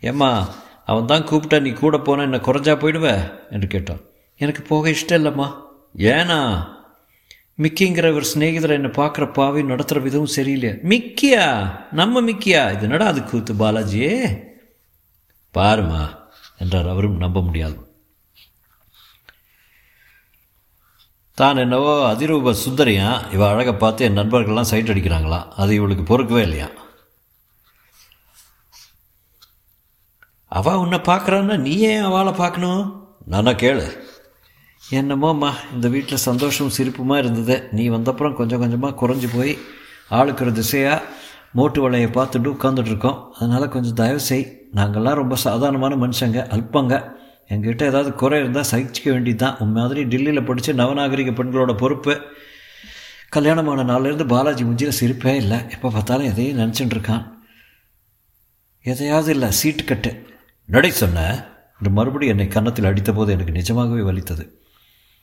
ஏம்மா 0.00 0.48
அவன் 0.84 1.04
தான் 1.04 1.22
கூப்பிட்டா 1.22 1.60
நீ 1.60 1.72
கூட 1.72 1.98
போனால் 1.98 2.24
என்ன 2.24 2.36
குறைஞ்சா 2.36 2.74
போயிடுவ? 2.76 3.08
என்று 3.50 3.66
கேட்டான். 3.66 4.00
எனக்கு 4.36 4.62
போக 4.62 4.90
இஷ்டம் 4.90 5.20
இல்லைம்மா. 5.20 5.48
ஏனா 5.96 6.38
மிக்கிங்கிற 7.58 8.14
ஒரு 8.14 8.24
சிநேகிதரை 8.34 8.70
என்னை 8.70 8.90
பார்க்குற 8.90 9.32
பாவி 9.32 9.62
நடத்துகிற 9.62 10.04
விதமும் 10.06 10.34
சரியில்லையா? 10.36 10.74
மிக்கியா? 10.84 11.44
நம்ம 11.90 12.20
மிக்கியா? 12.20 12.72
இது 12.72 12.82
என்னடா 12.82 13.06
அது 13.06 13.24
கூத்து 13.24 13.54
பாலாஜியே 13.54 14.40
பாருமா 15.54 16.02
என்றார் 16.58 16.88
அவரும் 16.88 17.16
நம்ப 17.16 17.42
முடியாது. 17.42 17.89
தான் 21.40 21.60
என்னவோ 21.64 21.92
அதிரூப 22.12 22.54
சுந்தரியா? 22.62 23.08
இவ 23.34 23.42
அழகை 23.48 23.74
பார்த்து 23.82 24.06
என் 24.06 24.18
நண்பர்கள்லாம் 24.20 24.70
சைட் 24.70 24.92
அடிக்கிறாங்களாம் 24.92 25.48
அது 25.62 25.72
இவளுக்கு 25.78 26.04
பொறுக்கவே 26.10 26.42
இல்லையா? 26.46 26.68
அவள் 30.58 30.80
உன்னை 30.84 30.98
பார்க்குறான்னா 31.08 31.56
நீ 31.66 31.74
ஏன் 31.90 32.06
அவளை 32.08 32.32
பார்க்கணும்? 32.40 32.82
நானா 33.32 33.52
கேளு. 33.62 33.84
என்னமோம்மா 34.98 35.50
இந்த 35.74 35.86
வீட்டில் 35.94 36.24
சந்தோஷம் 36.28 36.72
சிரிப்புமா 36.76 37.16
இருந்தது. 37.22 37.56
நீ 37.78 37.84
வந்தப்புறம் 37.96 38.36
கொஞ்சம் 38.38 38.62
கொஞ்சமாக 38.62 38.98
குறைஞ்சி 39.00 39.28
போய் 39.34 39.52
ஆளுக்கு 40.18 40.44
ஒரு 40.44 40.52
திசையாக 40.60 41.06
மோட்டு 41.58 41.78
வலையை 41.84 42.08
பார்த்துட்டு 42.16 42.48
உட்காந்துட்ருக்கோம் 42.54 43.20
அதனால் 43.38 43.72
கொஞ்சம் 43.74 43.98
தயவு 44.00 44.20
செய். 44.30 44.44
நாங்கள்லாம் 44.78 45.20
ரொம்ப 45.22 45.36
சாதாரணமான 45.46 45.94
மனுஷங்க 46.04 46.40
அல்பங்க. 46.56 46.94
என்கிட்ட 47.50 47.82
ஏதாவது 47.82 48.12
குறை 48.12 48.40
இருந்தால் 48.40 48.70
சகிச்சிக்க 48.70 49.10
வேண்டியது 49.10 49.44
தான் 49.44 49.58
உன் 49.58 49.72
மாதிரி 49.72 50.04
டெல்லியில் 50.04 50.44
படித்த 50.44 50.72
நவநாகரிக 50.72 51.30
பெண்களோட 51.30 51.76
பொறுப்பு. 51.76 52.20
கல்யாணமான 53.28 53.84
நாள்லேருந்து 53.84 54.26
பாலாஜி 54.26 54.64
முஞ்சியில் 54.64 54.98
சிரிப்பே 55.00 55.34
இல்லை. 55.34 55.58
எப்போ 55.70 55.90
பார்த்தாலும் 55.90 56.26
எதையும் 56.26 56.58
நினச்சிட்டு 56.58 56.96
இருக்கான். 56.96 57.30
எதையாவது 58.82 59.32
இல்லை 59.32 59.50
சீட்டு 59.50 59.84
கட்டு. 59.84 60.26
நடை 60.66 60.90
சொன்ன? 60.90 61.44
என்று 61.78 61.90
மறுபடியும் 61.90 62.38
என்னை 62.38 62.52
கன்னத்தில் 62.52 62.84
அடித்தபோது 62.84 63.28
எனக்கு 63.28 63.52
நிஜமாகவே 63.52 64.00
வலித்தது. 64.00 64.60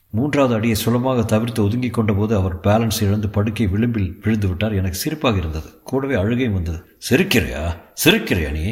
மூன்றாவது 0.09 0.53
அடியை 0.53 0.75
சுலமாக 0.75 1.23
தவிர்த்து 1.23 1.63
ஒதுங்கி 1.63 1.89
கொண்டபோது 1.89 2.35
அவர் 2.35 2.59
பேலன்ஸ் 2.59 3.01
இழந்து 3.01 3.29
படுக்கை 3.29 3.67
விளிம்பில் 3.67 4.19
விழுந்து 4.23 4.47
விட்டார். 4.47 4.73
எனக்கு 4.73 4.97
சிரிப்பாக 4.97 5.37
இருந்தது. 5.37 5.81
கூடவே 5.83 6.13
அழுகையும் 6.13 6.53
வந்தது. 6.53 6.97
சிரிக்கிறையா? 7.09 7.77
சிரிக்கிறையா 8.03 8.51
நீ? 8.51 8.65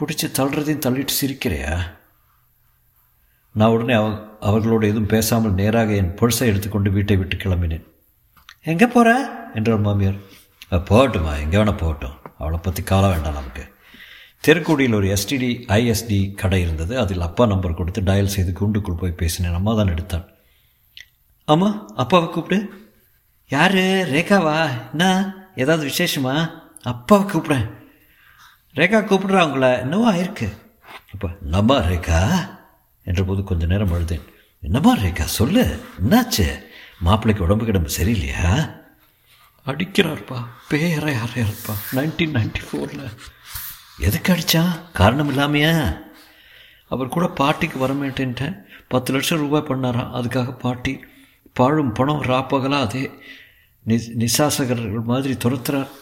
பிடிச்சி 0.00 0.26
தள்ளுறதையும் 0.38 0.84
தள்ளிட்டு 0.86 1.14
சிரிக்கிறையா? 1.22 1.80
நான் 3.58 3.70
உடனே 3.70 3.92
அவ 3.92 4.08
அவர்களோடு 4.40 4.86
எதுவும் 4.86 5.06
பேசாமல் 5.06 5.52
நேராக 5.52 5.92
என் 5.92 6.14
பொருசை 6.14 6.48
எடுத்துக்கொண்டு 6.48 6.90
வீட்டை 6.90 7.16
விட்டு 7.16 7.36
கிளம்பினேன். 7.36 7.84
எங்கே 8.62 8.86
போகிற 8.86 9.10
என்றார் 9.54 9.80
மாமியார். 9.80 10.18
போகட்டுமா 10.70 11.40
எங்கே 11.40 11.56
வேணால் 11.56 11.82
போகட்டும். 11.82 12.16
அவளை 12.38 12.58
பற்றி 12.62 12.82
கால 12.82 13.08
வேண்டாம் 13.08 13.32
நமக்கு. 13.32 13.74
தெருக்குடியில் 14.46 14.94
ஒரு 14.94 15.16
எஸ்டிடி 15.16 15.50
ஐஎஸ்டி 15.76 16.34
கடை 16.34 16.60
இருந்தது. 16.60 16.98
அதில் 16.98 17.20
அப்பா 17.20 17.46
நம்பர் 17.46 17.74
கொடுத்து 17.74 18.00
டயல் 18.00 18.34
செய்து 18.36 18.52
கூண்டுக்குள் 18.60 19.00
போய் 19.00 19.18
பேசினேன். 19.22 19.54
அம்மா 19.54 19.74
தான் 19.74 19.86
எடுத்தான். 19.86 20.26
ஆமாம் 21.44 21.90
அப்பாவை 21.96 22.28
கூப்பிடு. 22.28 22.58
யார்? 23.48 23.74
ரேகாவா? 24.14 24.68
என்ன? 24.90 25.04
ஏதாவது 25.56 25.90
விசேஷமா? 25.90 26.50
அப்பாவை 26.82 27.24
கூப்பிடுறேன். 27.26 27.66
ரேகா 28.74 29.00
கூப்பிடுறா 29.00 29.44
உங்களை. 29.44 29.78
என்னவோ 29.78 30.12
ஆயிருக்கு. 30.12 30.48
அப்பா 31.12 31.30
நம்ம 31.40 31.80
ரேகா? 31.80 32.20
என்ற 33.06 33.22
போது 33.22 33.42
கொஞ்ச 33.44 33.66
நேரம் 33.66 33.92
அழுதேன். 33.92 34.24
என்னம்மா 34.62 34.92
ரேகா 34.96 35.26
சொல்லு 35.38 35.62
என்னாச்சு? 36.00 36.46
மாப்பிள்ளைக்கு 36.98 37.46
உடம்பு 37.46 37.64
கிடம்பு 37.64 37.90
சரியில்லையா? 37.98 38.52
அடிக்கிறார்ப்பா 39.66 40.38
பேர 40.70 41.04
யாரையாருப்பா 41.16 41.74
நைன்டீன் 41.96 42.34
நைன்டி 42.36 42.62
ஃபோரில் 42.66 43.06
எதுக்கு 43.98 44.30
அடித்தா 44.32 44.62
காரணம் 44.92 45.30
இல்லாமையா? 45.32 45.74
அவர் 46.88 47.14
கூட 47.14 47.26
பாட்டிக்கு 47.40 47.78
வரமாட்டேன்ட்டேன் 47.86 48.56
பத்து 48.88 49.12
லட்சம் 49.12 49.38
ரூபாய் 49.38 49.68
பண்ணாராம் 49.68 50.14
அதுக்காக 50.18 50.58
பாட்டி. 50.58 50.94
பாழும் 51.52 51.92
பணம் 51.92 52.22
ராப்பகலாக 52.22 52.86
அதே. 52.86 53.04
நிசாசகர்கள் 54.22 55.10
மாதிரி 55.10 55.34
துரத்துறார் 55.44 55.92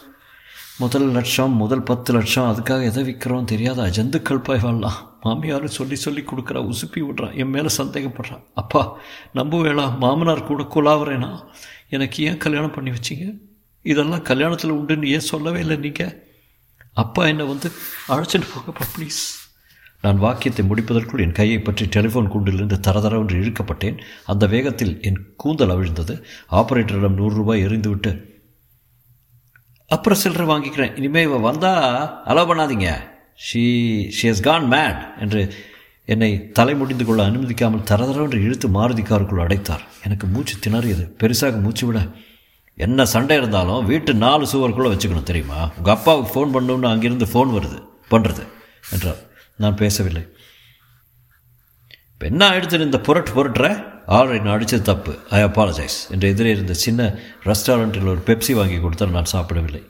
முதல் 0.79 1.11
லட்சம் 1.11 1.51
முதல் 1.51 1.83
பத்து 1.83 2.13
லட்சம் 2.13 2.47
அதுக்காக 2.51 2.83
எதை 2.83 3.03
விற்கிறோம் 3.03 3.43
தெரியாத 3.43 3.81
ஜந்துக்கள் 3.81 4.43
போய் 4.43 4.59
வாழலாம் 4.59 5.19
மாமியார் 5.21 5.67
சொல்லி 5.67 5.95
சொல்லி 5.95 6.21
கொடுக்குறா 6.21 6.69
உசுப்பி 6.69 7.01
விட்றான் 7.01 7.35
என் 7.35 7.49
மேலே 7.49 7.67
சந்தேகப்படுறான் 7.77 8.43
அப்பா 8.53 8.97
நம்புவேளா 9.33 9.97
மாமனார் 9.97 10.43
கூட 10.43 10.63
குலாவுறேனா 10.63 11.39
எனக்கு 11.89 12.23
ஏன் 12.23 12.37
கல்யாணம் 12.37 12.71
பண்ணி 12.71 12.91
வச்சிங்க? 12.91 13.37
இதெல்லாம் 13.81 14.21
கல்யாணத்தில் 14.21 14.71
உண்டுன்னு 14.71 15.07
ஏன் 15.07 15.19
சொல்லவே 15.19 15.59
இல்லை 15.59 15.77
நீங்கள் 15.77 16.23
அப்பா 16.93 17.27
என்னை 17.27 17.45
வந்து 17.45 17.71
அழைச்சிட்டு 18.07 18.47
போங்கப்பா 18.55 18.85
ப்ளீஸ் 18.97 19.21
நான் 20.01 20.17
வாக்கியத்தை 20.17 20.65
முடிப்பதற்குள் 20.65 21.19
என் 21.19 21.31
கையை 21.31 21.59
பற்றி 21.59 21.85
டெலிஃபோன் 21.85 22.31
கூண்டிலிருந்து 22.31 22.79
தரதரவென்று 22.87 23.39
இழுக்கப்பட்டேன். 23.41 23.99
அந்த 24.25 24.47
வேகத்தில் 24.47 25.01
என் 25.01 25.33
கூந்தல் 25.35 25.69
அவிழ்ந்தது. 25.69 26.23
ஆபரேட்டரிடம் 26.51 27.13
நூறு 27.13 27.35
ரூபாய் 27.35 27.65
எறிந்துவிட்டு 27.65 28.34
அப்புறம் 29.87 30.19
சில்லறை 30.19 30.45
வாங்கிக்கிறேன். 30.47 30.95
இனிமேல் 30.95 31.23
இவன் 31.23 31.41
வந்தால் 31.41 32.21
அலோவ் 32.25 32.49
பண்ணாதீங்க. 32.49 32.89
She 33.45 33.63
she 34.17 34.29
has 34.29 34.41
gone 34.41 34.71
mad 34.71 35.19
என்று 35.19 35.53
என்னை 36.05 36.51
தலை 36.51 36.75
முடிந்து 36.75 37.05
கொள்ள 37.05 37.27
அனுமதிக்காமல் 37.27 37.87
தரதரவென்று 37.91 38.41
இழுத்து 38.41 38.67
மாருதி 38.67 39.03
காருக்குள் 39.03 39.43
அடைத்தார். 39.45 39.81
எனக்கு 40.03 40.27
மூச்சு 40.27 40.55
திணறியது. 40.65 41.05
பெருசாக 41.23 41.61
மூச்சு 41.61 41.85
விட 41.85 42.07
என்ன 42.73 43.05
சண்டை 43.05 43.37
இருந்தாலும் 43.37 43.85
வீட்டு 43.85 44.13
நாலு 44.13 44.45
சுவருக்குள்ளே 44.51 44.91
வச்சுக்கணும் 44.93 45.23
தெரியுமா? 45.23 45.69
உங்கள் 45.77 45.93
அப்பாவுக்கு 45.93 46.29
ஃபோன் 46.33 46.49
பண்ணணும்னு 46.49 46.87
அங்கிருந்து 46.87 47.25
ஃபோன் 47.25 47.53
வருது. 47.57 47.79
பண்ணுறது 48.09 48.43
என்றார். 48.91 49.17
நான் 49.57 49.75
பேசவில்லை. 49.75 50.23
இப்போ 52.13 52.25
என்ன 52.25 52.49
ஆயிடுத்து 52.49 52.79
இந்த 52.79 52.99
புரட்டு 52.99 53.31
புரட்டுற 53.31 53.93
ஆல்ரெடி 54.07 54.41
நான் 54.41 54.59
அடித்தது 54.59 54.81
தப்பு. 54.81 55.17
ஐ 55.29 55.43
அப்பாலஜைஸ் 55.43 55.97
என்று 56.09 56.29
எதிரே 56.29 56.49
இருந்த 56.49 56.73
சின்ன 56.73 57.13
ரெஸ்டாரண்ட்டில் 57.43 58.07
ஒரு 58.07 58.21
பெப்சி 58.25 58.53
வாங்கி 58.53 58.79
கொடுத்தால் 58.79 59.09
நான் 59.09 59.25
சாப்பிடவில்லை. 59.25 59.83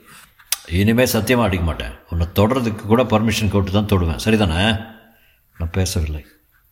இனிமேல் 0.70 1.06
சத்தியமாக 1.06 1.48
அடிக்க 1.48 1.64
மாட்டேன். 1.64 1.92
உன்னை 2.10 2.26
தொடுறதுக்கு 2.34 2.86
கூட 2.86 3.02
பர்மிஷன் 3.02 3.50
கேட்டு 3.50 3.70
தான் 3.70 3.84
தொடுவேன். 3.84 4.18
சரிதானே? 4.24 4.84
நான் 5.58 5.70
பேசவில்லை. 5.72 6.26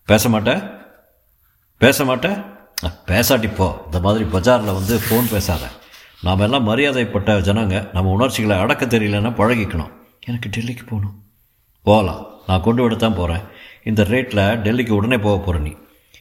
பேச 0.04 0.28
மாட்டேன்? 0.28 0.62
பேச 1.78 2.04
மாட்டேன்? 2.04 2.42
பேசாட்டி 3.06 3.54
போ. 3.54 3.82
இந்த 3.84 4.00
மாதிரி 4.00 4.24
பஜாரில் 4.24 4.74
வந்து 4.78 5.00
ஃபோன் 5.10 5.30
பேசாத. 5.30 5.66
நாம் 6.22 6.38
எல்லாம் 6.38 6.68
மரியாதைப்பட்ட 6.68 7.38
ஜனங்க. 7.38 7.92
நம்ம 7.92 8.10
உணர்ச்சிகளை 8.10 8.62
அடக்க 8.62 8.86
தெரியலன்னா 8.86 9.32
பழகிக்கணும். 9.40 9.92
எனக்கு 10.26 10.48
டெல்லிக்கு 10.48 10.86
போகணும். 10.86 11.22
போகலாம். 11.82 12.26
நான் 12.46 12.62
கொண்டு 12.62 12.82
விட 12.82 12.94
தான் 12.94 13.14
போகிறேன் 13.14 13.42
இந்த 13.84 14.02
ரேட்டில் 14.02 14.60
டெல்லிக்கு 14.66 14.90
உடனே 14.90 15.18
போக 15.18 15.38
போகிற 15.38 15.58
நீ. 15.58 15.74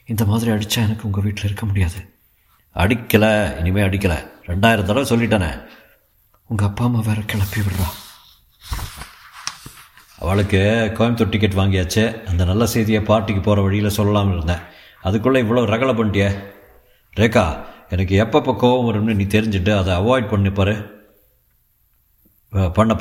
இந்த 0.06 0.26
மாதிரி 0.26 0.52
அடித்தா 0.52 0.76
எனக்கு 0.76 1.06
உங்கள் 1.06 1.24
வீட்டில் 1.24 1.44
இருக்க 1.44 1.66
முடியாது. 1.66 2.00
அடிக்கலை 2.76 3.58
இனிமேல் 3.58 3.90
அடிக்கலை. 3.90 4.18
ரெண்டாயிரம் 4.48 4.84
தடவை 4.84 5.04
சொல்லிட்டேனே. 5.04 5.68
உங்கள் 6.48 6.68
அப்பா 6.68 6.86
அம்மா 6.86 7.00
வேறு 7.00 7.26
கிளப்பி 7.26 7.60
விடுறா. 7.60 7.88
அவளுக்கு 10.20 10.92
கோயம்புத்தூர் 10.94 11.30
டிக்கெட் 11.30 11.54
வாங்கியாச்சு. 11.54 12.24
அந்த 12.24 12.46
நல்ல 12.46 12.66
செய்தியை 12.66 13.02
பார்ட்டிக்கு 13.02 13.42
போகிற 13.42 13.62
வழியில் 13.62 13.96
சொல்லலாம்னு 13.98 14.34
இருந்தேன். 14.34 14.62
அதுக்குள்ளே 15.02 15.42
இவ்வளோ 15.42 15.64
ரகலை 15.74 15.94
பண்ணிட்டிய. 15.94 16.44
ரேகா 17.16 17.66
எனக்கு 17.90 18.24
எப்பப்போ 18.24 18.52
கோவம் 18.52 18.88
வரும்னு 18.90 19.16
நீ 19.16 19.24
தெரிஞ்சுட்டு 19.24 19.78
அதை 19.78 19.94
அவாய்ட் 19.94 20.30
பண்ணி 20.30 20.50
பாரு. 20.50 20.92
பண்ண 22.74 22.96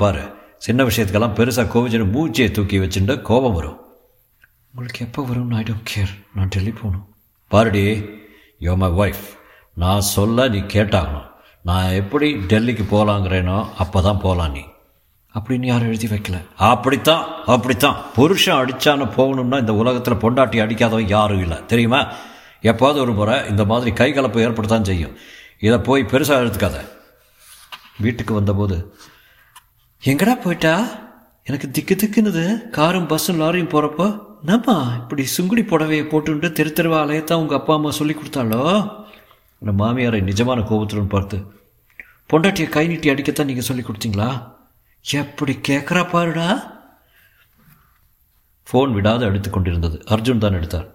சின்ன 0.58 0.84
விஷயத்துக்கெல்லாம் 0.84 1.36
பெருசாக 1.38 1.70
கோவிச்சுன்னு 1.74 2.10
மூச்சையை 2.10 2.54
தூக்கி 2.54 2.78
வச்சுட்டு 2.78 3.22
கோபம் 3.22 3.52
வரும். 3.52 3.81
உங்களுக்கு 4.74 5.04
எப்போ 5.06 5.22
வரும்னு 5.22 5.54
ஐ 5.54 5.62
டோன்ட் 5.62 5.88
கேர் 5.94 6.12
நான் 6.34 6.48
டெல்லி 6.48 6.70
போகணும். 6.70 7.14
பாருடி 7.48 8.04
யோ 8.60 8.76
மை 8.76 8.88
ஒய்ஃப் 8.88 9.24
நான் 9.74 10.00
சொல்ல 10.00 10.48
நீ 10.48 10.58
கேட்டாகணும். 10.58 11.26
நான் 11.62 11.90
எப்படி 11.90 12.34
டெல்லிக்கு 12.34 12.84
போகலாங்கிறேனோ 12.90 13.68
அப்போ 13.78 14.02
தான் 14.02 14.20
போகலாம் 14.20 14.52
நீ. 14.52 14.60
அப்படின்னு 15.34 15.66
யாரும் 15.66 15.86
எழுதி 15.86 16.06
வைக்கல. 16.06 16.44
அப்படித்தான் 16.56 17.26
அப்படித்தான். 17.46 17.96
புருஷன் 18.14 18.64
அடித்தான்னு 18.64 19.08
போகணும்னா 19.16 19.58
இந்த 19.58 19.74
உலகத்தில் 19.74 20.14
பொண்டாட்டி 20.14 20.64
அடிக்காதவன் 20.64 21.08
யாரும் 21.08 21.40
இல்லை. 21.40 21.66
தெரியுமா? 21.66 22.12
எப்போது 22.60 23.00
ஒரு 23.00 23.12
முறை 23.12 23.48
இந்த 23.48 23.64
மாதிரி 23.64 23.92
கை 23.92 24.12
கலப்பு 24.12 24.40
ஏற்படுத்தான் 24.40 24.82
செய்யும். 24.82 25.16
இதை 25.58 25.78
போய் 25.78 26.02
பெருசாக 26.02 26.42
எடுத்துக்காத. 26.44 26.88
வீட்டுக்கு 27.98 28.34
வந்தபோது 28.34 28.96
எங்கடா 30.04 30.40
போயிட்டா? 30.40 30.88
எனக்கு 31.44 31.70
திக்கு 31.70 31.96
திக்குனுது 32.02 32.68
காரும் 32.68 33.08
பஸ்ஸும் 33.08 33.40
லாரியும் 33.42 33.72
போகிறப்போ 33.74 34.30
என்னம்மா 34.42 34.94
இப்படி 34.96 35.22
சுங்குடி 35.22 35.62
புடவையை 35.62 36.04
போட்டுட்டு 36.08 36.52
தெரு 36.52 36.70
தெருவா 36.70 36.98
அலையத்தான் 37.02 37.34
உங்கள் 37.34 37.58
அப்பா 37.58 37.74
அம்மா 37.74 37.90
சொல்லி 37.90 38.14
கொடுத்தாலோ 38.14 38.62
அந்த 39.62 39.84
மாமியாரை 39.84 40.20
நிஜமான 40.20 40.64
கோபத்துடன் 40.64 41.06
பார்த்து 41.06 41.60
பொண்டாட்டியை 42.32 42.68
கை 42.68 42.86
நீட்டி 42.86 43.10
அடிக்கத்தான் 43.10 43.44
நீங்கள் 43.44 43.64
சொல்லி 43.64 43.82
கொடுத்தீங்களா? 43.82 44.50
எப்படி 45.04 45.58
கேட்குறா 45.68 46.10
பாருடா. 46.10 46.74
ஃபோன் 48.72 48.92
விடாது 48.92 49.24
அடித்து 49.24 49.50
கொண்டிருந்தது. 49.50 50.04
அர்ஜுன் 50.06 50.38
தான் 50.38 50.52
எடுத்தார். 50.52 50.88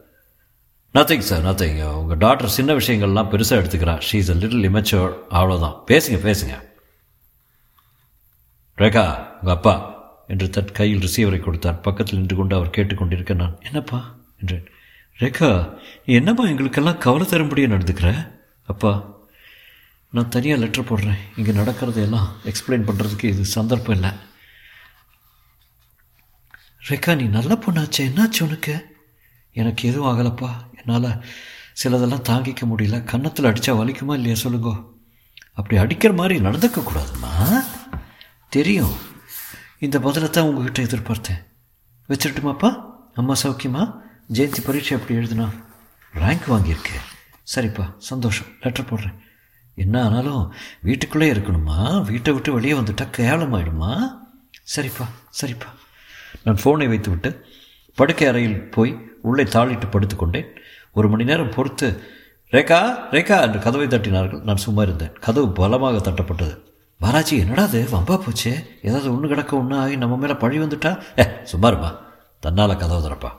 நத்திங் 0.93 1.19
சார் 1.19 1.45
நத்திங் 1.45 1.93
உங்கள் 1.93 2.17
டாக்டர் 2.17 2.47
சின்ன 2.47 2.73
விஷயங்கள்லாம் 2.73 3.31
பெருசாக 3.31 3.61
எடுத்துக்கிறா. 3.61 4.01
She 4.11 4.15
is 4.15 4.31
a 4.31 4.33
little 4.33 4.67
immature 4.69 5.13
அவ்வளோதான் 5.29 5.77
பேசுங்க 5.87 6.19
பேசுங்க. 6.29 6.55
ரேகா 8.77 9.05
உங்கள் 9.39 9.55
அப்பா. 9.55 9.96
என்று 10.27 10.49
தன் 10.49 10.71
கையில் 10.71 11.03
ரிசீவரை 11.07 11.39
கொடுத்தார். 11.39 11.81
பக்கத்தில் 11.81 12.19
நின்று 12.19 12.35
கொண்டு 12.35 12.55
அவர் 12.55 12.75
கேட்டுக்கொண்டிருக்க 12.77 13.35
நான் 13.35 13.59
என்னப்பா? 13.63 14.15
என்றேன். 14.39 14.67
ரேகா 15.19 15.73
நீ 16.05 16.13
என்னப்பா 16.13 16.43
எங்களுக்கெல்லாம் 16.43 16.97
கவலை 16.97 17.27
தரும்படியே 17.27 17.67
நடந்துக்கிற? 17.67 18.31
அப்பா 18.63 19.15
நான் 20.11 20.29
தனியாக 20.29 20.61
லெட்டர் 20.61 20.89
போடுறேன். 20.89 21.17
இங்கே 21.35 21.51
நடக்கிறது 21.51 22.01
எல்லாம் 22.01 22.35
எக்ஸ்பிளைன் 22.45 22.87
பண்ணுறதுக்கு 22.89 23.23
இது 23.23 23.45
சந்தர்ப்பம் 23.45 23.95
இல்லை. 23.95 24.09
ரேகா 26.89 27.15
நீ 27.15 27.23
நல்ல 27.23 27.53
பொண்ணாச்சே. 27.53 27.97
என்னாச்சு 27.97 28.43
உனக்கு? 28.43 28.95
எனக்கு 29.51 29.89
எதுவும் 29.89 30.09
ஆகலப்பா. 30.11 30.49
என்னால் 30.85 31.23
சிலதெல்லாம் 31.83 32.27
தாங்கிக்க 32.29 32.65
முடியல. 32.71 33.03
கன்னத்தில் 33.03 33.45
அடித்தா 33.45 33.73
வலிக்குமா 33.79 34.13
இல்லையா 34.13 34.35
சொல்லுங்க. 34.35 34.83
அப்படி 35.53 35.81
அடிக்கிற 35.81 36.13
மாதிரி 36.13 36.39
நடந்துக்கக்கூடாதுமா 36.39 37.63
தெரியும். 38.49 39.06
இந்த 39.79 39.99
பதிலை 39.99 40.29
தான் 40.29 40.43
உங்ககிட்ட 40.43 40.81
எதிர்பார்த்தேன். 40.81 41.41
வச்சிடட்டுமாப்பா 42.09 42.69
அம்மா 43.13 43.33
சௌக்கியமா? 43.43 43.83
ஜெயந்தி 44.33 44.61
பரீட்சை 44.65 44.97
எப்படி 44.97 45.19
எழுதுனா? 45.19 45.49
ரேங்க் 46.13 46.45
வாங்கியிருக்கேன் 46.47 47.03
சரிப்பா 47.55 47.93
சந்தோஷம். 47.97 48.47
லெட்டர் 48.61 48.87
போடுறேன். 48.89 49.17
என்ன 49.75 50.03
ஆனாலும் 50.05 50.53
வீட்டுக்குள்ளே 50.81 51.33
இருக்கணுமா? 51.33 52.03
வீட்டை 52.03 52.33
விட்டு 52.33 52.53
வெளியே 52.53 52.73
வந்துட்டா 52.73 53.05
கேவலமாயிடுமா? 53.17 53.91
சரிப்பா 54.75 55.05
சரிப்பா. 55.41 55.69
நான் 56.43 56.59
ஃபோனை 56.63 56.87
வைத்துவிட்டு 56.87 57.45
படுக்கை 57.95 58.27
அறையில் 58.27 58.69
போய் 58.69 58.93
உள்ளே 59.21 59.43
தாளிட்டு 59.43 59.87
படுத்துக்கொண்டேன் 59.91 60.49
ஒரு 60.93 61.09
மணி 61.09 61.23
நேரம் 61.23 61.53
பொறுத்து 61.55 61.87
ரேகா 62.51 62.81
ரேகா 63.11 63.41
என்று 63.41 63.59
கதவை 63.59 63.87
தட்டினார்கள். 63.87 64.41
நான் 64.41 64.65
சும்மா 64.65 64.81
இருந்தேன். 64.81 65.13
கதவு 65.13 65.51
பலமாக 65.51 66.11
தட்டப்பட்டது. 66.11 66.55
பாலாஜி 66.99 67.37
என்னடா 67.37 67.63
அது 67.63 67.87
வம்பா 67.91 68.19
போச்சே. 68.19 68.53
ஏதாவது 68.81 69.13
ஒன்று 69.13 69.27
கிடக்க 69.27 69.57
ஒன்று 69.57 69.75
ஆகி 69.75 69.95
நம்ம 69.95 70.17
மேலே 70.17 70.33
பழி 70.33 70.59
வந்துட்டா? 70.59 71.01
ஏ 71.19 71.27
சும்மா 71.43 72.01
தன்னால் 72.39 72.77
கதவு 72.77 73.09
திறப்பா. 73.09 73.29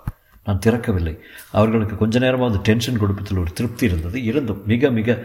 நான் 0.44 0.60
திறக்கவில்லை. 0.66 1.18
அவர்களுக்கு 1.50 1.96
கொஞ்ச 1.96 2.18
நேரமாவது 2.18 2.58
டென்ஷன் 2.58 2.98
கொடுப்பதில் 2.98 3.38
ஒரு 3.38 3.52
திருப்தி 3.52 3.86
இருந்தது. 3.86 4.24
இருந்தும் 4.24 4.62
மிக 4.66 4.90
மிக 4.90 5.22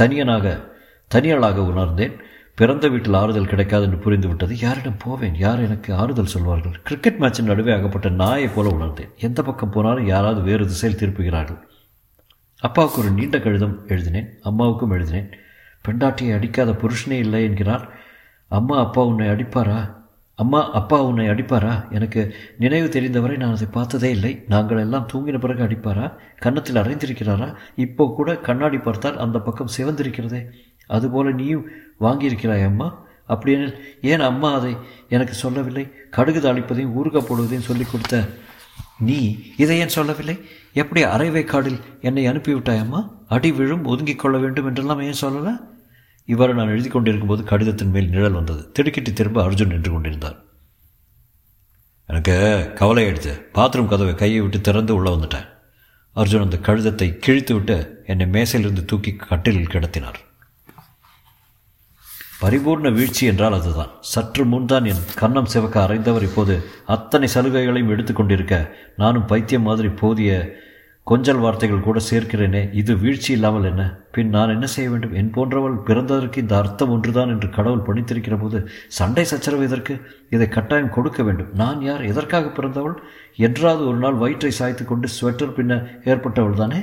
தனியனாக 0.00 0.72
தனியாளாக 1.14 1.56
உணர்ந்தேன். 1.56 2.16
பிறந்த 2.54 2.88
வீட்டில் 2.88 3.14
ஆறுதல் 3.14 3.46
கிடைக்காது 3.46 3.84
என்று 3.84 3.96
புரிந்துவிட்டது. 3.96 4.62
யாரிடம் 4.62 4.96
போவேன்? 4.96 5.34
யார் 5.34 5.60
எனக்கு 5.60 5.94
ஆறுதல் 5.94 6.26
சொல்வார்கள்? 6.26 6.80
கிரிக்கெட் 6.82 7.16
மேட்சின் 7.20 7.42
நடுவே 7.42 7.74
ஆகப்பட்ட 7.74 8.08
நாயை 8.08 8.48
போல 8.48 8.68
உணர்ந்தேன். 8.68 9.10
எந்த 9.18 9.42
பக்கம் 9.42 9.70
போனாலும் 9.70 10.06
யாராவது 10.06 10.40
வேறு 10.40 10.66
திசையில் 10.66 10.98
திருப்புகிறார்கள். 10.98 11.60
அப்பாவுக்கு 12.58 13.00
ஒரு 13.00 13.10
நீண்ட 13.10 13.40
கடிதம் 13.40 13.86
எழுதினேன். 13.86 14.38
அம்மாவுக்கும் 14.42 14.90
எழுதினேன். 14.90 15.32
பெண்டாட்டியை 15.84 16.32
அடிக்காத 16.34 16.70
புருஷனே 16.70 17.18
இல்லை 17.24 17.42
என்கிறார். 17.42 17.84
அம்மா 18.48 18.78
அப்பா 18.78 19.04
உன்னை 19.04 19.26
அடிப்பாரா? 19.26 19.80
அம்மா 20.34 20.60
அப்பா 20.72 21.02
உன்னை 21.02 21.26
அடிப்பாரா? 21.28 21.90
எனக்கு 21.90 22.34
நினைவு 22.58 22.88
தெரிந்தவரை 22.88 23.36
நான் 23.36 23.54
அதை 23.54 23.66
பார்த்ததே 23.70 24.10
இல்லை. 24.10 24.44
நாங்கள் 24.48 24.78
எல்லாம் 24.78 25.08
தூங்கின 25.12 25.38
பிறகு 25.38 25.62
அடிப்பாரா? 25.64 26.06
கன்னத்தில் 26.36 26.80
அரைந்திருக்கிறாரா 26.82 27.54
இப்போ 27.76 28.12
கூட 28.16 28.36
கண்ணாடி 28.36 28.78
பார்த்தால் 28.78 29.18
அந்த 29.18 29.38
பக்கம் 29.38 29.74
சிவந்திருக்கிறதே. 29.76 30.40
அதுபோல 30.86 31.30
நீயும் 31.30 31.66
வாங்கியிருக்கிறாய் 32.00 32.64
அம்மா. 32.64 32.88
அப்படியெனில் 33.26 33.76
ஏன் 34.02 34.20
அம்மா 34.20 34.54
அதை 34.54 34.76
எனக்கு 35.08 35.34
சொல்லவில்லை? 35.34 35.84
கடுகு 36.10 36.40
தாளிப்பதையும் 36.40 36.92
ஊறுக 36.92 37.18
போடுவதையும் 37.20 37.68
சொல்லிக் 37.68 37.92
கொடுத்த 37.92 38.24
நீ 38.98 39.18
இதை 39.56 39.78
ஏன் 39.78 39.94
சொல்லவில்லை? 39.98 40.36
எப்படி 40.72 41.04
அரைவைக்காடில் 41.04 41.78
என்னை 42.00 42.28
அனுப்பிவிட்டாயம்மா 42.28 43.00
அடி 43.28 43.52
விழும் 43.52 43.84
ஒதுங்கிக் 43.84 44.18
கொள்ள 44.18 44.38
வேண்டும் 44.38 44.66
என்றெல்லாம் 44.66 45.00
ஏன் 45.00 45.22
சொல்லலை? 45.22 45.54
இவ்வாறு 46.28 46.52
நான் 46.54 46.72
எழுதி 46.74 46.88
கொண்டிருக்கும்போது 46.88 47.42
கடிதத்தின் 47.44 47.94
மேல் 47.94 48.12
நிழல் 48.14 48.38
வந்தது. 48.38 48.62
திடுக்கிட்டு 48.72 49.10
திரும்ப 49.12 49.38
அர்ஜுன் 49.46 49.72
நின்று 49.72 49.90
கொண்டிருந்தார் 49.92 50.38
எனக்கு 52.08 52.34
கவலை 52.74 53.02
ஆயிடுச்சு 53.04 53.34
பாத்ரூம் 53.56 53.90
கதவை 53.90 54.14
கையை 54.14 54.40
விட்டு 54.40 54.58
திறந்து 54.60 54.92
உள்ளே 54.94 55.10
வந்துட்டேன். 55.14 55.46
அர்ஜுன் 56.16 56.44
அந்த 56.46 56.58
கழுதத்தை 56.58 57.08
கிழித்து 57.24 57.52
விட்டு 57.54 57.76
என்னை 58.06 58.26
மேசையிலிருந்து 58.26 58.84
தூக்கி 58.84 59.12
கட்டிலில் 59.16 59.72
கிடத்தினார். 59.74 60.18
பரிபூர்ண 62.40 62.88
வீழ்ச்சி 62.92 63.24
என்றால் 63.30 63.56
அதுதான். 63.58 63.92
சற்று 64.12 64.44
முன்தான் 64.44 64.88
என் 64.92 65.06
கன்னம் 65.20 65.50
சிவக்க 65.52 65.76
அறைந்தவர் 65.86 66.26
இப்போது 66.28 66.54
அத்தனை 66.94 67.28
சலுகைகளையும் 67.34 67.92
எடுத்துக்கொண்டிருக்க 67.94 68.56
நானும் 68.96 69.28
பைத்தியம் 69.30 69.66
மாதிரி 69.68 69.90
போதிய 70.02 70.30
கொஞ்சல் 71.06 71.38
வார்த்தைகள் 71.38 71.82
கூட 71.86 72.00
சேர்க்கிறேனே 72.10 72.60
இது 72.72 72.96
வீழ்ச்சி 72.96 73.32
இல்லாமல் 73.32 73.64
என்ன? 73.64 73.82
பின் 74.10 74.28
நான் 74.28 74.48
என்ன 74.48 74.66
செய்ய 74.66 74.90
வேண்டும்? 74.90 75.12
என் 75.12 75.30
போன்றவள் 75.30 75.74
பிறந்ததற்கு 75.74 76.36
இந்த 76.36 76.56
அர்த்தம் 76.56 76.90
ஒன்றுதான் 76.90 77.28
என்று 77.28 77.50
கடவுள் 77.50 77.84
பணித்திருக்கிற 77.86 78.40
போது 78.40 78.68
சண்டை 78.88 79.24
சச்சரவு 79.24 79.64
இதற்கு 79.64 80.00
இதை 80.30 80.48
கட்டாயம் 80.48 80.90
கொடுக்க 80.90 81.22
வேண்டும். 81.22 81.50
நான் 81.54 81.82
யார்? 81.82 82.04
எதற்காக 82.04 82.48
பிறந்தவள்? 82.48 82.96
என்றாவது 83.36 83.86
ஒரு 83.86 83.96
நாள் 83.96 84.14
வயிற்றை 84.14 84.50
சாய்த்து 84.50 84.84
கொண்டு 84.84 85.08
ஸ்வெட்டர் 85.08 85.54
பின்ன 85.58 85.78
ஏற்பட்டவள் 86.04 86.60
தானே? 86.62 86.80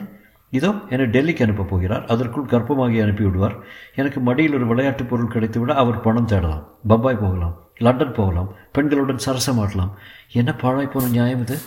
இதோ 0.50 0.72
என்னை 0.90 1.08
டெல்லிக்கு 1.08 1.42
அனுப்பப் 1.42 1.70
போகிறார். 1.70 2.06
அதற்குள் 2.06 2.50
கர்ப்பமாகி 2.54 2.98
அனுப்பிவிடுவார். 3.04 3.58
எனக்கு 3.96 4.20
மடியில் 4.20 4.54
ஒரு 4.54 4.68
விளையாட்டுப் 4.68 5.10
பொருள் 5.10 5.34
கிடைத்துவிட 5.34 5.74
அவர் 5.84 6.00
பணம் 6.00 6.25
தேடலாம். 6.25 6.63
பம்பாய் 6.88 7.22
போகலாம் 7.25 7.58
லண்டன் 7.78 8.13
போகலாம் 8.13 8.50
பெண்களுடன் 8.78 9.25
சரசமாட்டலாம். 9.25 9.94
என்ன 10.32 10.51
பாழாய் 10.54 10.94
போன 10.94 11.08
நியாயம் 11.08 11.40
இது? 11.42 11.58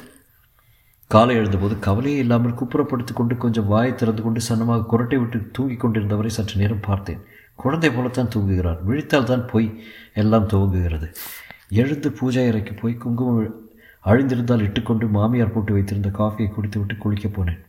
காலை 1.06 1.36
எழுந்தபோது 1.36 1.78
கவலையே 1.78 2.18
இல்லாமல் 2.18 2.52
குப்புறப்படுத்திக் 2.52 3.16
கொண்டு 3.16 3.36
கொஞ்சம் 3.36 3.66
வாயை 3.66 3.94
திறந்து 3.94 4.22
கொண்டு 4.22 4.40
சன்னமாக 4.48 4.84
குரட்டை 4.90 5.16
விட்டு 5.16 5.48
தூங்கிக் 5.52 5.84
கொண்டிருந்தவரை 5.84 6.26
சற்று 6.26 6.60
நேரம் 6.60 6.80
பார்த்தேன். 6.80 7.20
குழந்தை 7.54 7.90
போலத்தான் 7.90 8.28
தூங்குகிறார். 8.34 8.78
விழித்தால் 8.84 9.24
தான் 9.24 9.46
போய் 9.46 9.84
எல்லாம் 10.14 10.48
துவங்குகிறது. 10.48 11.14
எழுந்து 11.70 12.12
பூஜை 12.12 12.48
அறைக்கு 12.48 12.74
போய் 12.74 12.94
குங்குமம் 12.94 13.54
அழிந்திருந்தால் 14.04 14.60
இட்டுக்கொண்டு 14.60 15.06
மாமியார் 15.06 15.52
போட்டு 15.52 15.72
வைத்திருந்த 15.72 16.08
காஃபியை 16.08 16.48
குடித்துவிட்டு 16.48 16.94
குளிக்கப் 16.94 17.40
போனேன். 17.40 17.60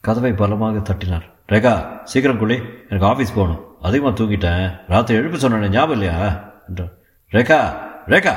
கதவை 0.00 0.32
பலமாக 0.32 0.78
தட்டினார். 0.78 1.24
ரேகா 1.48 2.02
சீக்கிரம் 2.04 2.38
குளி. 2.38 2.58
எனக்கு 2.90 3.06
ஆஃபீஸ் 3.06 3.34
போகணும். 3.34 3.64
அதிகமாக 3.80 4.24
தூங்கிட்டேன். 4.24 4.80
ராத்திரி 4.88 5.18
எழுப்பு 5.18 5.34
சொன்னேன் 5.34 5.70
ஞாபகம் 5.70 6.00
இல்லையா? 6.00 6.50
என்றார். 6.68 6.92
ரேகா 7.32 7.88
ரேகா! 8.06 8.36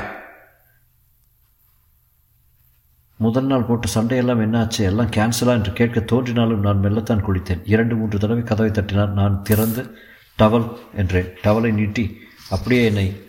முதல் 3.16 3.44
நாள் 3.44 3.62
போட்ட 3.62 3.88
சண்டையெல்லாம் 3.94 4.42
என்னாச்சு? 4.44 4.78
எல்லாம் 4.78 5.10
கேன்சலா 5.10 5.52
என்று 5.58 5.72
கேட்க 5.72 6.00
தோன்றினாலும் 6.00 6.60
நான் 6.60 6.82
மெல்லத்தான் 6.82 7.24
குளித்தேன். 7.26 7.62
இரண்டு 7.64 7.96
மூன்று 7.96 8.18
தடவை 8.18 8.42
கதவை 8.42 8.70
தட்டினார் 8.70 9.12
நான் 9.12 9.42
திறந்து 9.42 9.98
டவல் 10.38 10.76
என்றேன் 10.94 11.28
டவலை 11.42 11.72
நீட்டி 11.72 12.18
அப்படியே 12.50 12.84
என்னை 12.84 13.22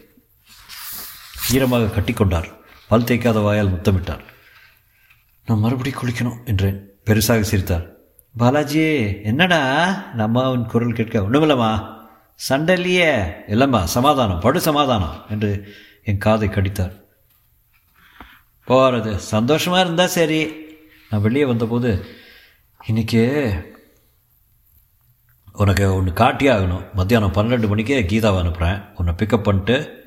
ஈரமாக 1.52 1.84
கட்டிக்கொண்டார். 1.84 2.48
பல் 2.88 3.04
தேய்க்காத 3.04 3.42
வாயால் 3.42 3.74
முத்தமிட்டார். 3.74 4.24
நான் 5.46 5.60
மறுபடி 5.60 5.92
குளிக்கணும் 5.92 6.44
என்றேன் 6.46 6.90
பெருசாக 7.06 7.42
சிரித்தார். 7.42 7.86
பாலாஜியே 8.40 9.24
என்னடா? 9.24 9.62
நம்ம 10.14 10.44
அவன் 10.44 10.66
குரல் 10.66 10.94
கேட்க 10.94 11.20
ஒன்றுமில்லம்மா 11.20 11.88
சண்டை 12.34 12.76
இல்லையே. 12.76 13.12
இல்லைம்மா 13.48 13.84
சமாதானம் 13.84 14.40
படு 14.40 14.62
சமாதானம் 14.62 15.16
என்று 15.30 15.74
என் 16.04 16.18
காதை 16.18 16.50
கடித்தார். 16.50 17.05
போகிறது 18.66 19.20
சந்தோஷமாக 19.20 19.84
இருந்தால் 19.84 20.14
சரி. 20.18 20.42
நான் 21.10 21.22
வெளியே 21.22 21.46
வந்தபோது 21.46 22.06
இன்றைக்கி 22.90 23.22
உனக்கு 25.54 25.96
ஒன்று 25.96 26.12
காட்டியே 26.12 26.50
ஆகணும். 26.54 26.86
மத்தியானம் 26.94 27.34
பன்னெண்டு 27.34 27.68
மணிக்கே 27.68 28.02
கீதாவை 28.02 28.40
அனுப்புகிறேன் 28.40 28.82
உன்னை 28.96 29.14
பிக்கப் 29.18 29.46
பண்ணிட்டு 29.48 30.04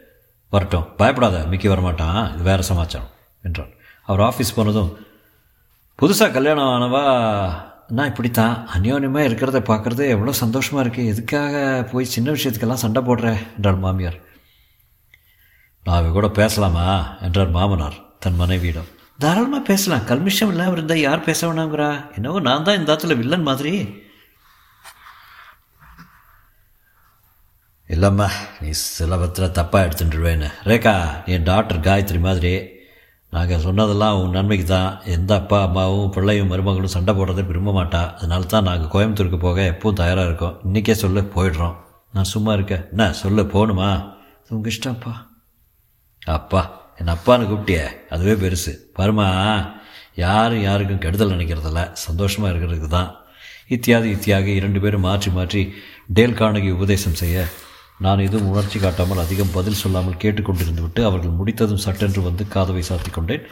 வரட்டும். 0.49 0.89
பயப்படாத 0.97 1.39
மிக்கி 1.47 1.69
வரமாட்டான். 1.69 2.35
இது 2.35 2.43
வேறு 2.43 2.63
சமாச்சாரம் 2.63 3.11
என்றார் 3.43 3.71
அவர் 4.03 4.21
ஆஃபீஸ் 4.21 4.57
போனதும் 4.57 4.91
புதுசாக 6.03 6.33
கல்யாணம் 6.33 6.73
ஆனவா? 6.75 7.05
நான் 7.89 8.07
இப்படித்தான். 8.07 8.69
அந்யோன்யமாக 8.75 9.29
இருக்கிறத 9.29 9.61
பார்க்குறது 9.71 10.09
எவ்வளோ 10.09 10.33
சந்தோஷமாக 10.33 10.89
இருக்குது 10.89 11.07
எதுக்காக 11.07 11.89
போய் 11.93 12.13
சின்ன 12.17 12.31
விஷயத்துக்கெல்லாம் 12.31 12.85
சண்டை 12.85 13.03
போடுறேன் 13.03 13.41
என்றார் 13.57 13.79
மாமியார். 13.79 14.19
நான் 15.85 16.13
கூட 16.13 16.29
பேசலாமா? 16.29 16.87
என்றார் 17.21 17.51
மாமனார். 17.51 17.99
தன் 18.25 18.39
மனைவியிடம். 18.41 18.89
தாராளமாக 19.23 19.63
பேசலாம். 19.69 20.07
கல்மிஷம் 20.11 20.51
இல்லாமல் 20.53 20.77
இருந்தால் 20.77 21.05
யார் 21.07 21.27
பேச 21.29 21.41
வேணாங்கிறா 21.49 21.89
என்னவோ 22.17 22.41
நான் 22.41 22.65
தான் 22.67 22.79
இந்த 22.79 22.91
இடத்துல 22.93 23.17
வில்லன் 23.21 23.49
மாதிரி. 23.49 23.73
இல்லைம்மா 27.89 28.27
நீ 28.61 28.71
சிலபத்தில் 28.71 29.55
தப்பாக 29.59 29.87
எடுத்துட்டுருவேன்னு. 29.87 30.49
ரேகா 30.71 30.95
நீ 31.27 31.33
என் 31.33 31.43
டாக்டர் 31.43 31.85
காயத்ரி 31.87 32.21
மாதிரி 32.27 32.53
நாங்கள் 33.31 33.63
சொன்னதெல்லாம் 33.65 34.19
உன் 34.21 34.37
நன்மைக்கு 34.37 34.67
தான். 34.67 34.93
எந்த 35.05 35.31
அப்பா 35.35 35.63
அம்மாவும் 35.63 36.11
பிள்ளையும் 36.11 36.51
மருமகளும் 36.53 36.95
சண்டை 36.95 37.15
போடுறதை 37.15 37.43
விரும்ப 37.47 37.73
மாட்டா. 37.79 38.03
அதனால 38.17 38.51
தான் 38.53 38.69
நாங்கள் 38.69 38.93
கோயம்புத்தூருக்கு 38.95 39.39
போக 39.39 39.61
எப்பவும் 39.73 40.01
தயாராக 40.03 40.29
இருக்கோம். 40.29 40.59
இன்றைக்கே 40.65 40.97
சொல்ல 41.05 41.21
போயிடுறோம். 41.21 41.77
நான் 42.13 42.31
சும்மா 42.35 42.53
இருக்கேன். 42.53 42.85
என்ன 42.91 43.13
சொல்ல 43.13 43.43
போகணுமா 43.55 43.89
உங்கள் 44.49 44.73
இஷ்டம்ப்பா 44.75 45.15
அப்பா. 46.27 46.63
என் 47.01 47.13
அப்பான்னு 47.15 47.49
கூப்பிட்டியே 47.51 47.85
அதுவே 48.15 48.35
பெருசு. 48.43 48.73
பருமா 48.99 49.27
யாரும் 50.25 50.65
யாருக்கும் 50.69 51.03
கெடுதல் 51.05 51.35
நினைக்கிறதில்ல. 51.35 51.83
சந்தோஷமாக 52.07 52.51
இருக்கிறதுக்கு 52.53 52.91
தான். 52.99 53.11
இத்தியாதி 53.75 54.09
இத்தியாகி 54.17 54.53
இரண்டு 54.61 54.79
பேரும் 54.85 55.07
மாற்றி 55.07 55.31
மாற்றி 55.39 55.63
டேல் 56.17 56.39
காணகி 56.41 56.71
உபதேசம் 56.77 57.19
செய்ய 57.23 57.47
நான் 58.05 58.25
எதுவும் 58.27 58.51
உணர்ச்சி 58.51 58.79
காட்டாமல் 58.79 59.23
அதிகம் 59.23 59.55
பதில் 59.57 59.81
சொல்லாமல் 59.83 60.21
கேட்டுக்கொண்டிருந்து 60.23 60.83
விட்டு 60.85 61.01
அவர்கள் 61.09 61.39
முடித்ததும் 61.39 61.85
சட்டென்று 61.87 62.21
வந்து 62.29 62.45
காதவை 62.55 62.83
சாத்தி 62.89 63.11
கொண்டேன். 63.11 63.47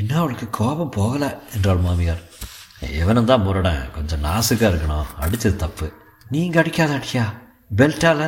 இன்னும் 0.00 0.20
அவளுக்கு 0.22 0.46
கோபம் 0.58 0.92
போகலை 0.96 1.30
என்றாள் 1.56 1.84
மாமியார். 1.86 2.22
எவனும் 3.02 3.30
தான் 3.30 3.44
முரடன் 3.46 3.80
கொஞ்சம் 3.94 4.22
நாசுக்காக 4.26 4.70
இருக்கணும். 4.72 5.08
அடித்தது 5.24 5.56
தப்பு. 5.64 5.86
நீங்கள் 6.34 6.60
அடிக்காத 6.62 6.92
அடியா? 6.98 7.24
பெல்ட்டால் 7.78 8.26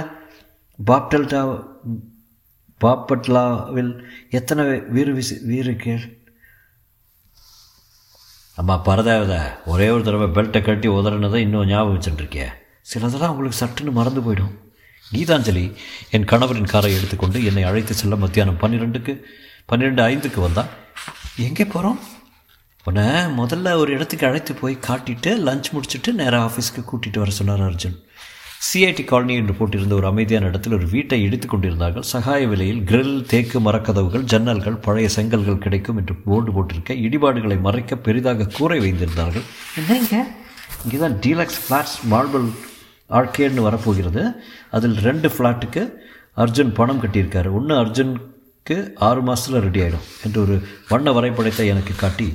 பாப்டெல்டா 0.78 1.42
பாப்பட்லாவில் 2.84 3.92
எத்தனை 4.38 4.64
வீறு 4.94 5.12
விசி 5.14 5.34
வீறு 5.50 5.72
கேள் 5.82 6.04
அம்மா 8.60 8.74
பரதேவத 8.86 9.34
ஒரே 9.72 9.88
ஒரு 9.88 10.02
தடவை 10.06 10.28
பெல்ட்டை 10.36 10.60
கட்டி 10.62 10.88
உதறினதை 10.88 11.40
இன்னும் 11.46 11.68
ஞாபகம் 11.68 11.94
வச்சுட்டுருக்கே 11.94 12.46
சிலதெல்லாம் 12.90 13.32
உங்களுக்கு 13.32 13.58
சட்டுன்னு 13.60 13.92
மறந்து 13.98 14.20
போயிடும். 14.20 14.54
கீதாஞ்சலி 15.12 15.64
என் 16.10 16.26
கணவரின் 16.32 16.72
காரை 16.72 16.90
எடுத்துக்கொண்டு 16.96 17.38
என்னை 17.48 17.62
அழைத்து 17.62 17.94
செல்ல 17.94 18.16
மத்தியானம் 18.16 18.58
பன்னிரெண்டுக்கு 18.62 19.14
பன்னிரெண்டு 19.70 20.02
ஐந்துக்கு 20.02 20.40
வந்தான். 20.40 20.70
எங்கே 21.46 21.64
போகிறோம் 21.64 21.98
உன்னை 22.84 23.04
முதல்ல 23.40 23.72
ஒரு 23.82 23.90
இடத்துக்கு 23.92 24.26
அழைத்து 24.26 24.54
போய் 24.60 24.84
காட்டிட்டு 24.88 25.30
லஞ்ச் 25.48 25.72
முடிச்சுட்டு 25.74 26.12
நேராக 26.20 26.46
ஆஃபீஸ்க்கு 26.48 26.82
கூட்டிகிட்டு 26.90 27.18
வர 27.18 27.30
சொன்னார் 27.30 27.64
அர்ஜுன். 27.70 27.98
சிஐடி 28.68 29.02
காலனி 29.10 29.34
என்று 29.40 29.54
போட்டிருந்த 29.58 29.94
ஒரு 29.98 30.06
அமைதியான 30.10 30.48
இடத்தில் 30.50 30.74
ஒரு 30.78 30.86
வீட்டை 30.94 31.18
இடித்து 31.26 31.46
கொண்டிருந்தார்கள். 31.48 32.04
சகாய 32.12 32.48
விலையில் 32.52 32.82
கிரில் 32.90 33.14
தேக்கு 33.30 33.58
மரக்கதவுகள் 33.66 34.24
ஜன்னல்கள் 34.32 34.76
பழைய 34.86 35.08
செங்கல்கள் 35.16 35.62
கிடைக்கும் 35.66 35.98
என்று 36.00 36.14
போர்டு 36.26 36.50
போட்டிருக்க 36.56 36.96
இடிபாடுகளை 37.06 37.56
மறைக்க 37.66 37.96
பெரிதாக 38.08 38.48
கூரை 38.58 38.78
வைத்திருந்தார்கள். 38.84 39.46
என்னங்க? 39.80 40.18
இங்கே 40.84 41.00
தான் 41.04 41.16
டீலக்ஸ் 41.24 41.60
ஃப்ளாட்ஸ் 41.62 41.96
மார்பிள் 42.12 42.46
ஆர்கேட்னு 43.20 43.66
வரப்போகிறது. 43.68 44.24
அதில் 44.76 44.98
ரெண்டு 45.08 45.30
ஃப்ளாட்டுக்கு 45.36 45.84
அர்ஜுன் 46.44 46.76
பணம் 46.80 47.02
கட்டியிருக்காரு. 47.02 47.48
ஒன்று 47.58 47.74
அர்ஜுனுக்கு 47.82 48.76
ஆறு 49.08 49.20
மாதத்தில் 49.28 49.62
ரெடி 49.66 49.80
ஆகிடும் 49.86 50.06
என்று 50.26 50.38
ஒரு 50.44 50.56
வண்ண 50.92 51.10
வரைபடத்தை 51.16 51.66
எனக்கு 51.74 51.94
காட்டி 52.04 52.28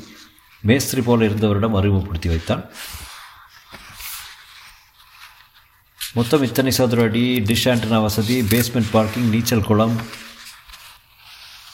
மேஸ்திரி 0.64 1.02
போல 1.08 1.26
இருந்தவரிடம் 1.30 1.78
அறிமுகப்படுத்தி 1.80 2.30
வைத்தான். 2.34 2.64
மொத்தம் 6.16 6.44
இத்தனை 6.44 6.72
சதுர 6.72 7.00
அடி 7.04 7.24
டிஷ் 7.48 7.66
ஆண்டனா 7.72 7.98
வசதி 8.02 8.36
பேஸ்மெண்ட் 8.52 8.92
பார்க்கிங் 8.92 9.26
நீச்சல் 9.30 9.66
குளம் 9.66 9.96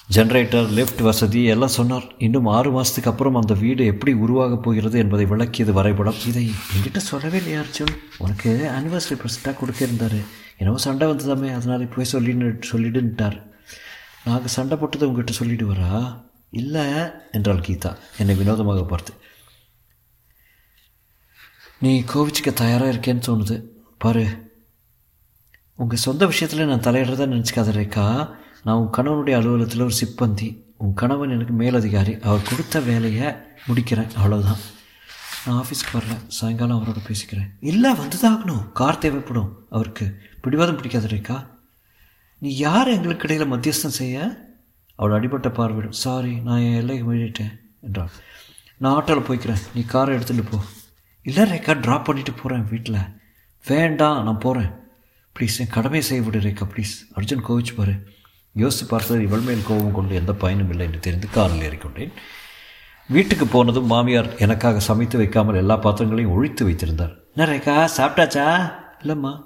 ஜென்ரேட்டர் 0.09 0.69
லிஃப்ட் 0.77 1.01
வசதி 1.01 1.41
எல்லாம் 1.45 1.73
சொன்னார் 1.75 2.07
இன்னும் 2.17 2.47
ஆறு 2.49 2.69
மாதத்துக்கு 2.71 3.09
அப்புறம் 3.09 3.35
அந்த 3.35 3.53
வீடு 3.55 3.83
எப்படி 3.85 4.13
உருவாகப் 4.19 4.63
போகிறது 4.63 4.97
என்பதை 4.99 5.25
விளக்கியது 5.25 5.73
வரைபடம் 5.73 6.17
இதை 6.27 6.45
என்கிட்ட 6.71 7.01
சொல்லவே 7.05 7.37
இல்லையா 7.37 7.59
அர்ஜுன் 7.59 7.93
உனக்கு 8.17 8.53
ஆனிவர்சரி 8.71 9.17
ப்ரெசண்ட்டாக 9.19 9.55
கொடுக்க 9.57 9.81
இருந்தார் 9.83 10.19
என்னவோ 10.57 10.79
சண்டை 10.79 11.07
வந்ததாமே 11.07 11.51
அதனால் 11.53 11.85
போய் 11.87 12.11
சொல்லின்னு 12.11 12.49
சொல்லிடுன்ட்டார் 12.71 13.37
நாங்கள் 14.23 14.55
சண்டை 14.55 14.77
போட்டதை 14.77 15.07
உங்ககிட்ட 15.07 15.35
சொல்லிட்டு 15.35 15.67
வரா 15.71 15.93
இல்லை 16.53 16.85
என்றாள் 17.31 17.65
கீதா 17.67 17.91
என்னை 18.17 18.35
வினோதமாக 18.35 18.83
பார்த்து 18.85 19.13
நீ 21.81 21.93
கோவிச்சுக்க 22.09 22.49
தயாராக 22.55 22.93
இருக்கேன்னு 22.93 23.27
தோணுது 23.27 23.55
பாரு. 24.01 24.53
உங்கள் 25.75 25.97
சொந்த 25.97 26.25
விஷயத்தில் 26.25 26.65
நான் 26.65 26.79
தலையிடுறதா 26.79 27.33
நினச்சிக்காத 27.33 27.71
ரேக்கா 27.71 28.35
நான் 28.63 28.75
உன் 28.75 28.89
கணவனுடைய 28.89 29.35
அலுவலகத்தில் 29.35 29.81
ஒரு 29.81 29.93
சிப்பந்தி. 30.01 30.61
உன் 30.77 30.93
கணவன் 30.93 31.29
எனக்கு 31.29 31.53
மேலதிகாரி. 31.53 32.21
அவர் 32.21 32.47
கொடுத்த 32.49 32.79
வேலையை 32.79 33.25
முடிக்கிறேன். 33.67 34.07
அவ்வளோதான் 34.23 34.57
நான் 35.45 35.63
ஆஃபீஸ்க்கு 35.63 35.95
வரல. 35.95 36.27
சாயங்காலம் 36.27 36.83
அவரோட 36.83 37.11
பேசிக்கிறேன். 37.11 37.49
இல்லை 37.59 37.93
வந்துதாகணும். 37.93 38.71
கார் 38.71 38.97
தேவைப்படும் 38.97 39.67
அவருக்கு. 39.69 40.21
பிடிவாதம் 40.41 40.75
பிடிக்காது 40.75 41.07
ரேக்கா 41.07 41.47
நீ 42.39 42.55
யார் 42.57 42.87
எங்களுக்கு 42.87 43.23
இடையில் 43.23 43.53
மத்தியஸ்தம் 43.53 43.97
செய்ய? 44.01 44.45
அவள் 44.95 45.19
அடிபட்ட 45.19 45.49
பார்வையிடும். 45.49 45.97
சாரி 46.05 46.35
நான் 46.35 46.59
என் 46.59 46.75
எல்லையை 46.75 47.05
மீறிட்டேன் 47.05 47.59
என்றாள். 47.81 48.09
நான் 48.77 49.03
ஆட்டோவில் 49.03 49.27
போய்க்கிறேன். 49.27 49.61
நீ 49.75 49.81
காரை 49.81 50.17
எடுத்துகிட்டு 50.17 50.45
போ. 50.51 50.57
இல்லை 51.23 51.43
ரேக்கா 51.43 51.79
ட்ராப் 51.79 52.03
பண்ணிட்டு 52.03 52.33
போகிறேன் 52.33 52.69
வீட்டில் 52.69 53.19
வேண்டாம் 53.65 54.23
நான் 54.23 54.37
போகிறேன் 54.37 54.71
ப்ளீஸ் 55.39 55.59
என் 55.59 55.67
கடமையை 55.67 56.07
செய்ய 56.07 56.23
விடு 56.23 56.39
ரேக்கா 56.39 56.65
ப்ளீஸ் 56.73 56.93
அர்ஜுன் 57.15 57.45
கோவிச்சு 57.47 57.73
பாரு. 57.75 57.93
யோசித்து 58.53 58.85
பார்த்தது 58.85 59.21
இவள் 59.21 59.39
மேல் 59.39 59.67
கோபம் 59.67 59.91
கொண்டு 59.91 60.15
எந்த 60.15 60.33
பயனும் 60.33 60.69
இல்லை 60.69 60.85
என்று 60.85 60.99
தெரிந்து 60.99 61.29
காரில் 61.29 61.69
ஏறிக்கொண்டேன். 61.69 62.11
வீட்டுக்கு 63.07 63.47
போனதும் 63.47 63.85
மாமியார் 63.85 64.37
எனக்காக 64.37 64.79
சமைத்து 64.79 65.17
வைக்காமல் 65.17 65.55
எல்லா 65.55 65.77
பாத்திரங்களையும் 65.77 66.31
ஒழித்து 66.31 66.65
வைத்திருந்தார். 66.65 67.13
என்ன 67.35 67.53
ரேக்கா 67.53 67.89
சாப்பிட்டாச்சா? 67.97 68.71
இல்லைம்மா. 69.01 69.43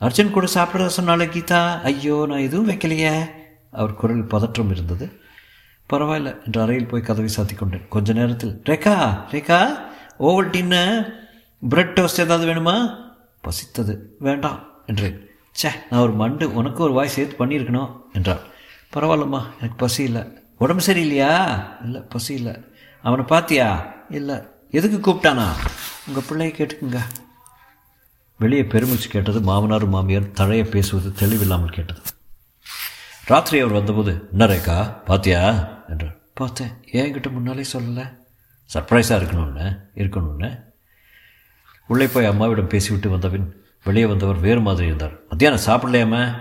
அர்ஜுன் 0.00 0.30
கூட 0.30 0.46
சாப்பிட 0.46 0.88
சொன்னாலே 0.88 1.24
கீதா? 1.24 1.82
ஐயோ 1.82 2.26
நான் 2.28 2.38
எதுவும் 2.38 2.68
வைக்கலையே. 2.68 3.30
அவர் 3.70 3.94
குரல் 3.94 4.24
பதற்றம் 4.24 4.70
இருந்தது. 4.70 5.20
பரவாயில்ல 5.92 6.44
என்று 6.46 6.60
அறையில் 6.60 6.86
போய் 6.86 7.02
கதவை 7.02 7.30
சாத்தி 7.36 7.54
கொண்டேன். 7.56 7.88
கொஞ்ச 7.88 8.12
நேரத்தில். 8.12 8.62
Rekha 8.64 9.24
Rekha 9.30 9.78
Ovaltine 10.54 11.14
bread 11.68 11.98
toast 11.98 12.20
ஏதாவது 12.20 12.52
வேணுமா? 12.52 13.02
பசித்தது. 13.44 13.98
வேண்டாம். 14.18 14.72
என்றேன் 14.86 15.28
ச்சே 15.62 15.70
நான் 15.90 16.00
ஒரு 16.00 16.12
மண்டு 16.12 16.54
உனக்கு 16.54 16.82
ஒரு 16.82 16.92
வாய் 16.92 17.08
சேர்த்து 17.08 17.46
பண்ணியிருக்கணும் 17.46 18.00
என்றாள். 18.12 18.40
பரவாயில்லம்மா 18.94 19.40
எனக்கு 19.40 19.76
பசி 19.76 20.02
இல்லை. 20.02 20.22
உடம்பு 20.58 20.84
சரியில்லையா? 20.84 21.64
இல்லை 21.84 22.00
பசி 22.00 22.34
இல்லை. 22.34 22.64
அவனை 23.02 23.24
பார்த்தியா? 23.24 23.92
இல்லை. 24.10 24.36
எதுக்கு 24.70 25.10
கூப்பிட்டானா? 25.10 25.46
உங்கள் 26.06 26.22
பிள்ளைய 26.28 26.54
கேட்டுக்குங்க. 26.54 27.00
வெளியே 28.38 28.62
பெருமிச்சு 28.62 29.08
கேட்டது 29.08 29.40
மாமனார் 29.40 29.86
மாமியார் 29.86 30.30
தழைய 30.30 30.64
பேசுவது 30.64 31.26
தெளிவில்லாமல் 31.26 31.72
கேட்டது. 31.72 32.00
ராத்திரி 33.24 33.60
அவர் 33.60 33.72
வந்தபோது 33.72 34.28
என்ன 34.30 34.46
ரேக்கா 34.46 35.04
பாத்தியா 35.04 35.68
என்றார். 35.88 36.16
பார்த்தேன். 36.34 36.70
ஏன் 36.92 37.12
கிட்ட 37.12 37.28
முன்னாலே 37.28 37.64
சொல்லலை? 37.72 38.16
சர்ப்ரைஸாக 38.74 39.18
இருக்கணும்னு 39.18 39.76
இருக்கணும்னு. 39.94 40.60
உள்ளே 41.86 42.06
போய் 42.06 42.24
அம்மாவிடம் 42.24 42.66
பேசிவிட்டு 42.66 43.10
வந்தபின் 43.10 43.62
வெளியே 43.84 44.06
வந்தவர் 44.06 44.36
வேறு 44.36 44.60
மாதிரி 44.60 44.86
இருந்தார். 44.86 45.20
மத்தியானம் 45.28 45.64
சாப்பிடலையாம 45.66 46.34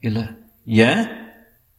இல்லை. 0.00 0.22
ஏன்? 0.64 1.06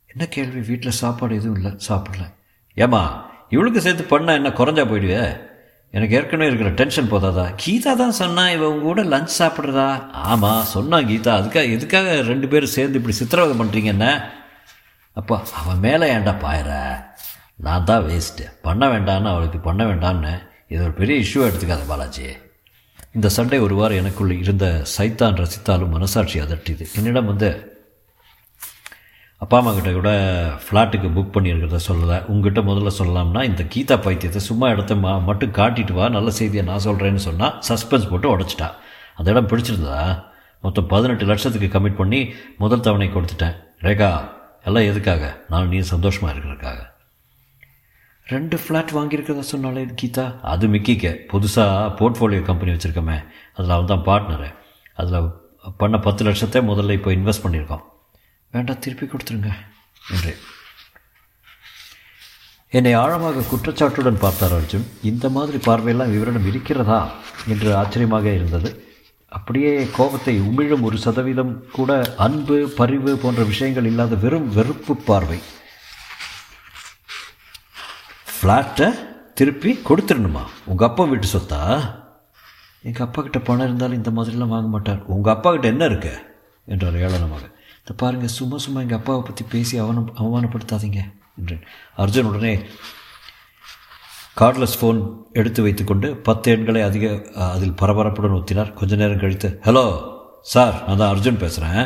என்ன 0.08 0.28
கேள்வி? 0.30 0.60
வீட்டில் 0.60 0.92
சாப்பாடு 0.92 1.36
எதுவும் 1.36 1.56
இல்லை. 1.56 1.72
சாப்பிடல. 1.88 2.34
ஏம்மா 2.74 3.34
இவளுக்கு 3.50 3.82
சேர்த்து 3.82 4.20
பண்ணால் 4.20 4.34
என்ன 4.34 4.50
குறைஞ்சா 4.50 4.86
போயிடுவே? 4.88 5.40
எனக்கு 5.92 6.16
ஏற்கனவே 6.16 6.46
இருக்கிற 6.46 6.70
டென்ஷன் 6.70 7.12
போதாதா? 7.12 7.56
கீதா 7.66 7.96
தான் 7.96 8.12
சொன்னா 8.12 8.50
இவன் 8.50 8.68
உங்க 8.68 8.82
கூட 8.82 9.04
லஞ்ச் 9.04 9.28
சாப்பிட்றதா? 9.40 10.12
ஆமாம் 10.12 10.64
சொன்னா 10.64 10.98
கீதா. 10.98 11.34
அதுக்காக 11.40 11.72
எதுக்காக 11.72 12.22
ரெண்டு 12.22 12.48
பேரும் 12.48 12.70
சேர்ந்து 12.70 12.98
இப்படி 12.98 13.16
சித்திரவதை 13.16 13.68
பண்ணுறீங்க 13.68 13.84
என்ன? 13.84 14.34
அப்பா 15.14 15.44
அவன் 15.54 15.80
மேலே 15.80 16.16
ஏன்டா 16.16 16.36
பாயிற? 16.42 16.96
நான் 17.56 17.84
தான் 17.84 18.04
வேஸ்ட்டு 18.04 18.52
பண்ண 18.62 18.88
வேண்டான்னு 18.88 19.28
அவளுக்கு 19.28 19.58
பண்ண 19.58 19.84
வேண்டான்னு. 19.84 20.48
இது 20.68 20.84
ஒரு 20.84 20.92
பெரிய 20.92 21.30
இஷ்யூ 21.30 21.44
எடுத்துக்காத 21.44 21.88
பாலாஜி. 21.88 22.28
இந்த 23.16 23.30
சண்டை 23.30 23.60
ஒரு 23.60 23.76
வாரம் 23.76 23.98
எனக்குள் 23.98 24.32
இருந்த 24.32 24.86
சைத்தான் 24.98 25.38
ரசித்தாலும் 25.42 25.90
மனசாட்சி 25.90 26.40
அதட்டியது. 26.40 26.86
என்னிடம் 26.96 27.26
வந்து 27.26 27.74
அப்பா 29.38 29.58
அம்மா 29.58 29.74
கிட்ட 29.74 29.92
கூட 29.92 30.10
ஃப்ளாட்டுக்கு 30.64 31.08
புக் 31.18 31.32
பண்ணியிருக்கிறத 31.36 31.80
சொல்லலை. 31.88 32.26
உங்ககிட்ட 32.26 32.62
முதல்ல 32.62 32.92
சொல்லலாம்னா 33.00 33.44
இந்த 33.44 33.64
கீதா 33.64 33.98
பைத்தியத்தை 34.02 34.36
சும்மா 34.36 34.70
இடத்த 34.70 34.96
மா 34.96 35.18
மட்டும் 35.18 35.52
காட்டிட்டு 35.52 35.94
வா 35.94 36.10
நல்ல 36.10 36.32
செய்தியை 36.32 36.66
நான் 36.66 36.84
சொல்கிறேன்னு 36.84 37.16
சொன்னால் 37.16 37.62
சஸ்பென்ஸ் 37.68 38.10
போட்டு 38.10 38.38
உடச்சிட்டா. 38.38 38.72
அந்த 39.16 39.32
இடம் 39.32 39.48
பிடிச்சிருந்ததா? 39.48 40.24
மொத்தம் 40.62 40.88
பதினெட்டு 40.88 41.26
லட்சத்துக்கு 41.26 41.80
கமிட் 41.80 41.96
பண்ணி 41.96 42.34
முதல் 42.58 42.80
தவணை 42.80 43.08
கொடுத்துட்டேன். 43.08 43.56
ரேகா 43.82 44.30
எல்லாம் 44.64 44.84
எதுக்காக? 44.84 45.46
நான் 45.50 45.68
நீ 45.68 45.80
சந்தோஷமாக 45.80 46.38
இருக்கிறதுக்காக. 46.38 46.95
ரெண்டு 48.34 48.56
ஃப்ளாட் 48.62 48.92
வாங்கியிருக்கிறதா 48.98 49.44
சொன்னாலே 49.52 49.82
கீதா? 50.00 50.24
அது 50.52 50.66
மிக்கிக்க. 50.74 51.08
புதுசாக 51.32 51.90
போர்ட்ஃபோலியோ 51.98 52.42
கம்பெனி 52.48 52.72
வச்சுருக்கோமே. 52.74 53.18
அதில் 53.56 53.74
அவன் 53.76 53.92
தான் 53.92 54.06
பார்ட்னரு 54.08 54.48
அதில் 55.02 55.28
பண்ண 55.82 55.96
பத்து 56.06 56.22
லட்சத்தை 56.28 56.60
முதல்ல 56.70 56.96
இப்போ 56.98 57.12
இன்வெஸ்ட் 57.18 57.44
பண்ணியிருக்கோம் 57.44 57.84
வேண்டாம் 58.54 58.82
திருப்பி 58.86 59.06
கொடுத்துருங்க. 59.12 59.52
என்று 60.14 60.34
என்னை 62.78 62.94
ஆழமாக 63.02 63.44
குற்றச்சாட்டுடன் 63.50 64.24
பார்த்தார் 64.24 64.56
அர்ஜுன். 64.58 64.88
இந்த 65.10 65.30
மாதிரி 65.36 65.58
பார்வையெல்லாம் 65.68 66.14
விவரணம் 66.14 66.48
இருக்கிறதா 66.52 67.00
என்று 67.54 67.70
ஆச்சரியமாக 67.82 68.28
இருந்தது. 68.38 68.72
அப்படியே 69.32 69.74
கோபத்தை 69.98 70.36
உமிழும் 70.50 70.86
ஒரு 70.88 70.98
சதவீதம் 71.06 71.54
கூட 71.78 71.92
அன்பு 72.26 72.58
பரிவு 72.80 73.14
போன்ற 73.24 73.44
விஷயங்கள் 73.52 73.90
இல்லாத 73.92 74.18
வெறும் 74.26 74.50
வெறுப்பு 74.58 74.96
பார்வை. 75.10 75.40
ஃப்ளாட்டை 78.46 78.88
திருப்பி 79.38 79.72
கொடுத்துடணுமா? 79.88 80.42
உங்கள் 80.66 80.88
அப்பா 80.88 81.04
வீட்டு 81.04 81.28
சொத்தா? 81.28 81.60
எங்கள் 82.84 83.06
அப்பா 83.06 83.22
கிட்ட 83.22 83.40
பணம் 83.40 83.66
இருந்தாலும் 83.68 83.98
இந்த 83.98 84.12
மாதிரிலாம் 84.12 84.52
வாங்க 84.56 84.68
மாட்டார். 84.68 85.00
உங்கள் 85.06 85.34
அப்பா 85.34 85.52
கிட்ட 85.52 85.68
என்ன 85.68 85.86
இருக்கு? 85.86 86.12
என்றார் 86.68 86.96
ஏளனமாக. 86.96 87.46
இந்த 87.80 87.94
பாருங்கள் 88.02 88.30
சும்மா 88.30 88.58
சும்மா 88.58 88.82
எங்கள் 88.82 88.98
அப்பாவை 88.98 89.22
பற்றி 89.22 89.44
பேசி 89.54 89.78
அவனம் 89.78 90.12
அவமானப்படுத்தாதீங்க 90.18 91.02
என்றேன். 91.40 91.64
அர்ஜுன் 91.98 92.26
உடனே 92.26 92.54
கார்ட்லெஸ் 94.42 94.78
ஃபோன் 94.80 95.00
எடுத்து 95.34 95.62
வைத்துக்கொண்டு 95.62 96.16
பத்து 96.16 96.52
எண்களை 96.52 96.84
அதிக 96.84 97.06
அதில் 97.50 97.78
பரபரப்புடன் 97.82 98.38
ஒத்தினார் 98.40 98.74
கொஞ்ச 98.74 98.96
நேரம் 98.96 99.20
கழித்து 99.20 99.60
ஹலோ 99.66 99.86
சார் 100.42 100.84
நான் 100.88 100.98
தான் 100.98 101.14
அர்ஜுன் 101.16 101.38
பேசுகிறேன் 101.38 101.82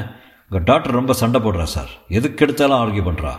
உங்கள் 0.52 0.64
டாக்டர் 0.64 0.92
ரொம்ப 0.92 1.14
சண்டை 1.14 1.42
போடுறா 1.42 1.64
சார். 1.64 1.92
எதுக்கு 2.08 2.46
எடுத்தாலும் 2.46 2.80
ஆர்கியூ 2.82 3.06
பண்ணுறா 3.10 3.34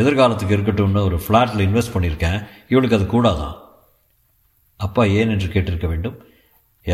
எதிர்காலத்துக்கு 0.00 0.56
இருக்கட்டும்னு 0.56 1.02
ஒரு 1.08 1.18
ஃப்ளாட்டில் 1.24 1.64
இன்வெஸ்ட் 1.66 1.94
பண்ணியிருக்கேன். 1.94 2.38
இவளுக்கு 2.72 2.98
அது 2.98 3.06
கூடாதான் 3.14 3.54
அப்பா 4.86 5.02
ஏன் 5.18 5.32
என்று 5.34 5.48
கேட்டிருக்க 5.52 5.86
வேண்டும். 5.92 6.16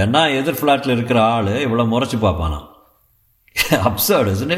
ஏன்னா 0.00 0.20
எதிர் 0.40 0.58
ஃப்ளாட்டில் 0.58 0.94
இருக்கிற 0.96 1.18
ஆள் 1.32 1.50
இவ்வளோ 1.64 1.84
முறைச்சி 1.94 2.18
பார்ப்பானா? 2.26 2.60
அப்சர்ட் 3.88 4.30
isn't 4.34 4.54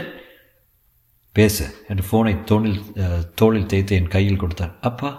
பேசு 1.37 1.65
என்று 1.91 2.03
ஃபோனை 2.09 2.33
தோணில் 2.51 2.81
தோளில் 3.41 3.71
தேய்த்து 3.71 3.97
என் 4.01 4.13
கையில் 4.15 4.43
கொடுத்தார். 4.43 4.75
அப்பா 4.89 5.11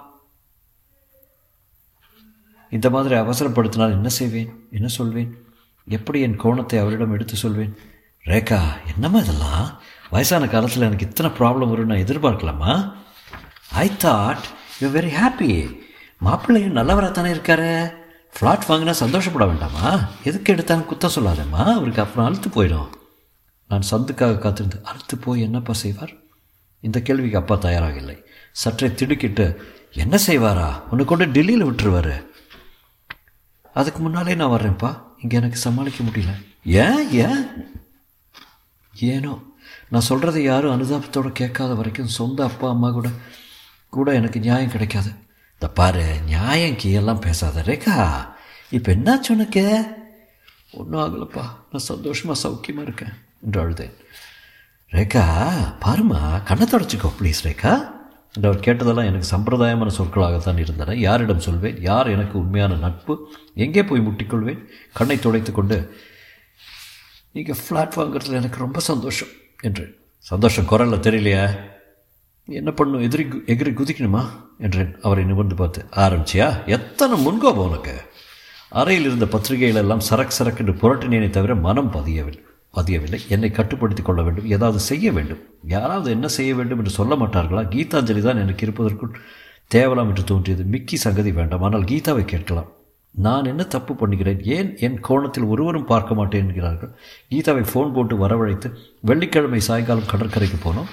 இந்த 2.76 2.88
மாதிரி 2.94 3.16
அவசரப்படுத்தினால் 3.24 3.96
என்ன 3.98 4.10
செய்வேன்? 4.20 4.52
என்ன 4.78 4.88
சொல்வேன்? 5.00 5.32
எப்படி 5.88 6.20
என் 6.28 6.40
கோணத்தை 6.44 6.78
அவரிடம் 6.84 7.14
எடுத்து 7.16 7.36
சொல்வேன்? 7.42 7.74
ரேகா 8.32 8.60
என்னம்மா 8.92 9.20
இதெல்லாம்? 9.26 9.66
வயசான 10.14 10.48
காலத்தில் 10.54 10.88
எனக்கு 10.88 11.08
இத்தனை 11.10 11.32
ப்ராப்ளம் 11.40 11.72
வரும்னு 11.72 11.92
நான் 11.92 12.06
எதிர்பார்க்கலாமா? 12.06 12.72
I 13.70 13.92
thought 14.04 14.46
you 14.80 14.88
very 14.88 15.12
happy 15.20 15.84
மாப்பிள்ளையும் 16.26 16.78
நல்லவராக 16.80 17.14
தானே 17.14 17.32
இருக்காரு? 17.32 17.94
ஃப்ளாட் 18.36 18.68
வாங்கினா 18.68 18.92
சந்தோஷப்பட 18.92 19.46
வேண்டாமா? 19.46 20.08
எதுக்கு 20.24 20.54
எடுத்தாலும் 20.54 20.88
குத்தம் 20.92 21.16
சொல்லாதேம்மா? 21.16 21.74
அவருக்கு 21.74 22.02
அப்புறம் 22.02 22.26
அழுத்து 22.26 22.50
போயிடும். 22.50 22.90
நான் 23.68 23.88
சந்துக்காக 23.92 24.38
காத்திருந்து 24.38 24.84
அழுத்து 24.84 25.18
போய் 25.18 25.42
என்னப்பா 25.42 25.74
செய்வார்? 25.74 26.14
இந்த 26.80 27.02
கேள்விக்கு 27.02 27.38
அப்பா 27.38 27.56
தயாராக 27.56 27.96
இல்லை 27.96 28.24
சற்றே 28.52 28.94
திடுக்கிட்டு 28.94 29.62
என்ன 29.92 30.18
செய்வாரா? 30.28 30.82
உன்னை 30.90 31.06
கொண்டு 31.06 31.26
டெல்லியில் 31.26 31.66
விட்டுருவாரு. 31.66 32.26
அதுக்கு 33.74 34.00
முன்னாலே 34.00 34.36
நான் 34.36 34.60
வர்றேன்ப்பா. 34.60 35.02
இங்கே 35.22 35.36
எனக்கு 35.36 35.58
சமாளிக்க 35.58 36.04
முடியல. 36.04 36.46
ஏன்? 36.64 37.12
ஏன்? 37.12 37.48
ஏனோ 38.94 39.42
நான் 39.90 40.08
சொல்கிறத 40.10 40.40
யாரும் 40.40 40.74
அனுதாபத்தோடு 40.76 41.32
கேட்காத 41.32 41.74
வரைக்கும் 41.74 42.08
சொந்த 42.08 42.44
அப்பா 42.44 42.70
அம்மா 42.70 42.90
கூட 42.92 43.10
கூட 43.98 44.14
எனக்கு 44.20 44.40
நியாயம் 44.46 44.74
கிடைக்காது. 44.76 45.12
இந்த 45.54 45.68
பாரு 45.80 46.06
நியாயம் 46.26 46.80
கீழெல்லாம் 46.82 47.26
பேசாத 47.26 47.64
ரேகா. 47.72 47.98
இப்போ 48.70 48.90
என்னாச்சு 48.94 49.32
உனக்கு 49.36 49.66
ஒன்றும் 50.72 51.02
ஆகலப்பா. 51.04 51.44
நான் 51.72 51.90
சந்தோஷமாக 51.92 52.38
சௌக்கியமாக 52.44 52.88
இருக்கேன் 52.88 53.14
என்று 53.44 53.60
அழுதேன். 53.64 53.96
ரேகா 54.92 55.26
பாருமா 55.86 56.22
கண்ணை 56.44 56.68
தொடச்சிக்கோ 56.68 57.12
ப்ளீஸ் 57.20 57.42
ரேகா. 57.44 57.74
என்று 58.36 58.48
அவர் 58.50 58.66
கேட்டதெல்லாம் 58.68 59.10
எனக்கு 59.12 59.30
சம்பிரதாயமான 59.36 59.92
சொற்களாகத்தான் 59.98 60.58
இருந்தன. 60.58 60.96
யாரிடம் 60.96 61.46
சொல்வேன்? 61.48 61.78
யார் 61.82 62.08
எனக்கு 62.08 62.36
உண்மையான 62.40 62.74
நட்பு? 62.76 63.14
எங்கே 63.66 63.84
போய் 63.84 64.06
முட்டிக்கொள்வேன்? 64.08 64.62
கண்ணை 64.94 65.18
துடைத்து 65.20 65.52
கொண்டு 65.52 65.78
நீங்கள் 67.32 67.62
ஃப்ளாட் 67.62 67.96
வாங்குறதுல 68.00 68.40
எனக்கு 68.42 68.60
ரொம்ப 68.60 68.80
சந்தோஷம் 68.80 69.32
என்று. 69.62 69.86
சந்தோஷம் 70.32 70.70
குரலில் 70.72 71.06
தெரியலையா? 71.08 71.46
என்ன 72.48 72.72
பண்ணும்? 72.72 73.02
எதிரி 73.02 73.24
எகிரி 73.24 73.74
குதிக்கணுமா? 73.74 74.26
என்றேன். 74.60 74.96
அவரை 75.02 75.24
நிமிர்ந்து 75.24 75.56
பார்த்து 75.56 75.86
ஆரம்பிச்சியா? 75.96 76.66
எத்தனை 76.66 77.26
முன்கோபம் 77.26 77.68
உனக்கு? 77.68 78.02
அறையில் 78.70 79.06
இருந்த 79.06 79.26
பத்திரிகைகள் 79.26 79.82
எல்லாம் 79.82 80.00
சரக்கு 80.00 80.32
சரக்கு 80.32 80.66
என்று 80.66 80.76
புரட்டினேனே 80.82 81.30
தவிர 81.30 81.56
மனம் 81.56 81.92
பதியவில்லை 81.92 82.44
பதியவில்லை. 82.74 83.20
என்னை 83.30 83.52
கட்டுப்படுத்திக் 83.52 84.06
கொள்ள 84.06 84.22
வேண்டும். 84.22 84.46
ஏதாவது 84.46 84.80
செய்ய 84.80 85.12
வேண்டும். 85.12 85.38
யாராவது 85.66 86.12
என்ன 86.12 86.28
செய்ய 86.28 86.56
வேண்டும் 86.56 86.78
என்று 86.78 86.92
சொல்ல 86.92 87.16
மாட்டார்களா? 87.16 87.64
கீதாஞ்சலி 87.76 88.22
தான் 88.22 88.38
எனக்கு 88.38 88.66
இருப்பதற்குள் 88.66 89.18
தேவலாம் 89.76 90.08
என்று 90.08 90.24
தோன்றியது. 90.24 90.64
மிக்கி 90.64 90.96
சங்கதி 90.96 91.32
வேண்டாம். 91.32 91.62
ஆனால் 91.62 91.84
கீதாவை 91.84 92.26
கேட்கலாம். 92.26 92.72
நான் 93.12 93.46
என்ன 93.46 93.64
தப்பு 93.64 93.96
பண்ணுகிறேன்? 93.96 94.44
ஏன் 94.44 94.78
என் 94.78 95.00
கோணத்தில் 95.00 95.44
ஒருவரும் 95.44 95.86
பார்க்க 95.86 96.14
மாட்டேன்? 96.14 96.48
என்கிறார்கள். 96.48 96.90
கீதாவை 97.30 97.64
ஃபோன் 97.74 97.94
போட்டு 97.94 98.28
வரவழைத்து 98.28 98.74
வெள்ளிக்கிழமை 99.00 99.60
சாயங்காலம் 99.60 100.12
கடற்கரைக்கு 100.12 100.70
போனோம். 100.70 100.92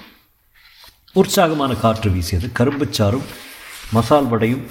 உற்சாகமான 1.21 1.73
காற்று 1.81 2.09
வீசியது. 2.11 2.47
கரும்புச்சாரும் 2.59 3.27
மசால் 3.95 4.29
வடையும் 4.33 4.63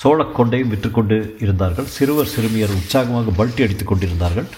சோளக்கொண்டையும் 0.00 0.70
விற்றுக்கொண்டு 0.72 1.16
இருந்தார்கள். 1.44 1.88
சிறுவர் 1.96 2.32
சிறுமியர் 2.32 2.74
உற்சாகமாக 2.78 3.34
பல்ட்டி 3.38 3.62
அடித்துக் 3.64 3.90
கொண்டிருந்தார்கள். 3.90 4.48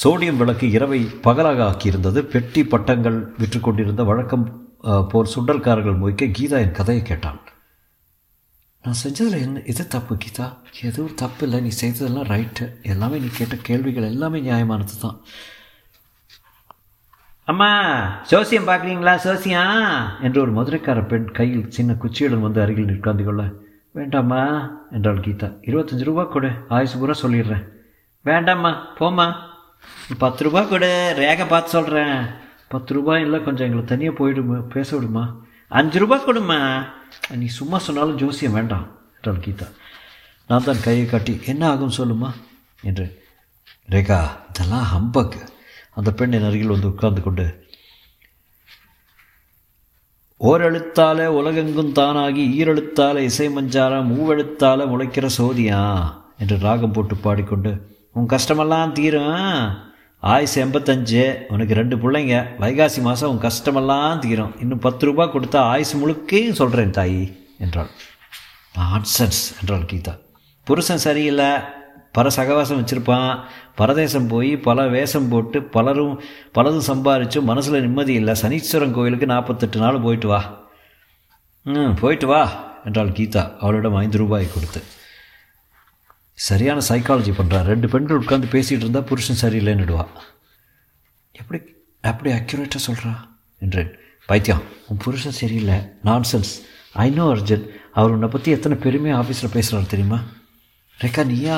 சோடியம் 0.00 0.40
விளக்கு 0.42 0.66
இரவை 0.76 1.00
பகலாக 1.26 1.60
ஆக்கியிருந்தது. 1.70 2.22
பெட்டி 2.32 2.62
பட்டங்கள் 2.72 3.18
விற்று 3.40 3.60
கொண்டிருந்த 3.60 4.02
வழக்கம் 4.10 4.46
போல் 5.12 5.32
சுண்டல்காரர்கள் 5.34 6.00
மொய்க்க 6.02 6.32
கீதா 6.38 6.58
என் 6.64 6.76
கதையை 6.80 7.02
கேட்டான் 7.10 7.38
நான் 8.84 9.00
செஞ்சதில் 9.04 9.42
என்ன 9.44 9.62
எது 9.70 9.84
தப்பு 9.94 10.14
கீதா? 10.24 10.46
எதுவும் 10.88 11.16
தப்பு 11.22 11.42
இல்லை 11.46 11.58
நீ 11.64 11.70
செய்ததெல்லாம் 11.82 12.28
ரைட்டு 12.34 12.66
எல்லாமே 12.92 13.16
நீ 13.24 13.30
கேட்ட 13.38 13.56
கேள்விகள் 13.68 14.10
எல்லாமே 14.12 14.38
நியாயமானது 14.48 14.96
தான் 15.04 15.18
அம்மா 17.50 17.68
சோசியம் 18.30 18.66
பார்க்குறீங்களா 18.68 19.12
சோசியம் 19.24 20.20
என்று 20.20 20.38
ஒரு 20.40 20.52
மதுரைக்கார 20.56 21.06
பெண் 21.06 21.30
கையில் 21.38 21.70
சின்ன 21.76 21.92
குச்சியுடன் 22.02 22.44
வந்து 22.46 22.60
அருகில் 22.60 22.92
உட்கார்ந்து 22.96 23.24
கொள்ள 23.24 23.42
வேண்டாம்மா 23.96 24.40
என்றாள் 24.90 25.22
கீதா. 25.26 25.48
இருபத்தஞ்சு 25.68 26.04
ரூபா 26.08 26.24
கொடு 26.24 26.50
ஆயுசு 26.68 26.98
பூரா 26.98 27.14
சொல்லிடுறேன். 27.22 27.64
வேண்டாம்மா 28.24 28.72
போம்மா. 28.98 29.26
பத்து 30.18 30.44
ரூபா 30.44 30.62
கொடு 30.62 30.92
ரேகை 31.16 31.46
பார்த்து 31.48 31.70
சொல்கிறேன் 31.70 32.16
பத்து 32.68 32.94
ரூபாய் 32.94 33.22
இல்லை 33.22 33.42
கொஞ்சம் 33.42 33.66
எங்களை 33.66 33.84
தனியாக 33.84 34.18
போயிடுமா 34.18 34.60
பேச 34.76 34.96
விடுமா? 34.96 35.24
அஞ்சு 35.68 35.98
ரூபா 35.98 36.16
கொடுமா 36.26 36.60
நீ 37.36 37.46
சும்மா 37.58 37.78
சொன்னாலும் 37.78 38.16
ஜோசியம் 38.16 38.52
வேண்டாம் 38.52 38.86
என்றாள் 39.16 39.44
கீதா. 39.44 39.68
நான் 40.48 40.64
தான் 40.64 40.84
கையை 40.84 41.06
காட்டி 41.06 41.40
என்ன 41.46 41.70
ஆகும் 41.70 41.98
சொல்லுமா? 41.98 42.30
என்று 42.82 43.06
ரேகா 43.94 44.20
இதெல்லாம் 44.50 44.88
ஹம்பக்கு 44.94 45.40
அந்த 45.98 46.12
பெண்ணின் 46.12 46.42
அருகில் 46.42 46.66
வந்து 46.66 46.86
உட்கார்ந்து 46.86 47.22
கொண்டு 47.22 47.66
ஓரெழுத்தால 50.40 51.24
உலகெங்கும் 51.24 51.92
தானாகி 51.92 52.44
ஈரெழுத்தால 52.58 53.18
இசை 53.18 53.48
மஞ்சாரம் 53.48 54.12
மூவெழுத்தால 54.12 54.86
முளைக்கிற 54.86 55.28
சோதியா 55.38 56.14
என்று 56.38 56.58
ராகம் 56.58 56.92
போட்டு 56.92 57.16
பாடிக்கொண்டு 57.16 57.96
உன் 58.12 58.26
கஷ்டமெல்லாம் 58.26 58.92
தீரும். 58.92 59.78
ஆயுசு 60.20 60.64
எண்பத்தஞ்சு. 60.64 61.42
உனக்கு 61.48 61.74
ரெண்டு 61.74 61.96
பிள்ளைங்க. 61.96 62.46
வைகாசி 62.60 63.00
மாதம் 63.00 63.30
உன் 63.30 63.50
கஷ்டமெல்லாம் 63.50 64.18
தீரும். 64.18 64.60
இன்னும் 64.60 64.78
பத்து 64.78 65.06
ரூபா 65.06 65.24
கொடுத்தா 65.24 65.56
ஆயுசு 65.56 65.98
முழுக்கையும் 65.98 66.52
சொல்கிறேன் 66.52 66.90
தாயி 66.90 67.38
என்றாள். 67.58 67.88
நான்சென்ஸ் 68.78 69.58
என்றாள் 69.60 69.86
கீதா. 69.92 70.18
புருஷன் 70.64 70.98
சரியில்லை. 70.98 71.76
பர 72.18 72.28
சகவாசம் 72.38 72.80
வச்சுருப்பான். 72.80 73.32
பரதேசம் 73.80 74.30
போய் 74.34 74.52
பல 74.68 74.86
வேஷம் 74.94 75.28
போட்டு 75.32 75.58
பலரும் 75.74 76.14
பலதும் 76.56 76.88
சம்பாரிச்சு 76.90 77.40
மனசில் 77.50 77.84
நிம்மதி 77.86 78.14
இல்லை. 78.20 78.34
சனீஸ்வரன் 78.42 78.96
கோயிலுக்கு 78.98 79.32
நாற்பத்தெட்டு 79.34 79.82
நாள் 79.84 80.04
போயிட்டு 80.06 80.30
வா. 80.32 80.40
ம் 81.66 81.94
போயிட்டு 82.02 82.28
வா 82.32 82.42
என்றாள் 82.88 83.16
கீதா. 83.18 83.42
அவளிடம் 83.62 83.98
ஐந்து 84.02 84.20
ரூபாய் 84.22 84.54
கொடுத்து. 84.54 84.80
சரியான 86.48 86.80
சைக்காலஜி 86.88 87.32
பண்ணுறா 87.36 87.60
ரெண்டு 87.70 87.86
பெண்கள் 87.92 88.20
உட்காந்து 88.22 88.48
பேசிகிட்டு 88.52 88.84
இருந்தால் 88.84 89.06
புருஷன் 89.10 89.40
சரியில்லைன்னுடுவா 89.42 90.04
எப்படி 91.40 91.58
அப்படி 92.10 92.30
அக்யூரேட்டாக 92.36 92.82
சொல்கிறா 92.88 93.12
என்றேன். 93.64 93.90
பைத்தியம் 94.28 94.62
உன் 94.88 95.00
புருஷன் 95.04 95.38
சரியில்லை. 95.40 95.78
நான்சென்ஸ் 96.08 96.52
ஐ 97.04 97.06
நோ 97.16 97.24
அர்ஜுன் 97.34 97.64
அவர் 97.98 98.14
உன்னை 98.16 98.28
பற்றி 98.34 98.50
எத்தனை 98.56 98.76
பெருமையாக 98.84 99.20
ஆஃபீஸில் 99.22 99.54
பேசுகிறார் 99.56 99.92
தெரியுமா? 99.94 100.18
ரேகா 101.02 101.22
நீயா 101.24 101.56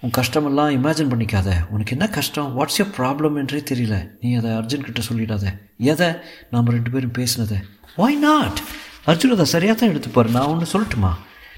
உன் 0.00 0.12
கஷ்டமெல்லாம் 0.18 0.70
இமேஜின் 0.76 1.10
பண்ணிக்காத. 1.12 1.48
உனக்கு 1.70 1.92
என்ன 1.92 2.08
கஷ்டம்? 2.08 2.58
வாட்ஸ் 2.58 2.78
யோர் 2.78 2.92
ப்ராப்ளம் 2.98 3.36
என்றே 3.36 3.60
தெரியல. 3.70 4.10
நீ 4.20 4.34
அதை 4.34 4.50
அர்ஜுன் 4.50 4.86
கிட்ட 4.86 5.00
சொல்லிடாத. 5.08 5.44
எதை? 5.76 6.08
நாம் 6.50 6.70
ரெண்டு 6.76 6.90
பேரும் 6.90 7.12
பேசினதை. 7.18 7.58
வாய் 7.96 8.16
நாட் 8.16 8.60
அர்ஜுன் 9.04 9.30
அதை 9.30 9.44
சரியாக 9.44 9.78
தான் 9.78 9.90
எடுத்துப்பாரு. 9.90 10.30
நான் 10.30 10.46
ஒன்று 10.46 10.72
சொல்லட்டுமா? 10.72 11.12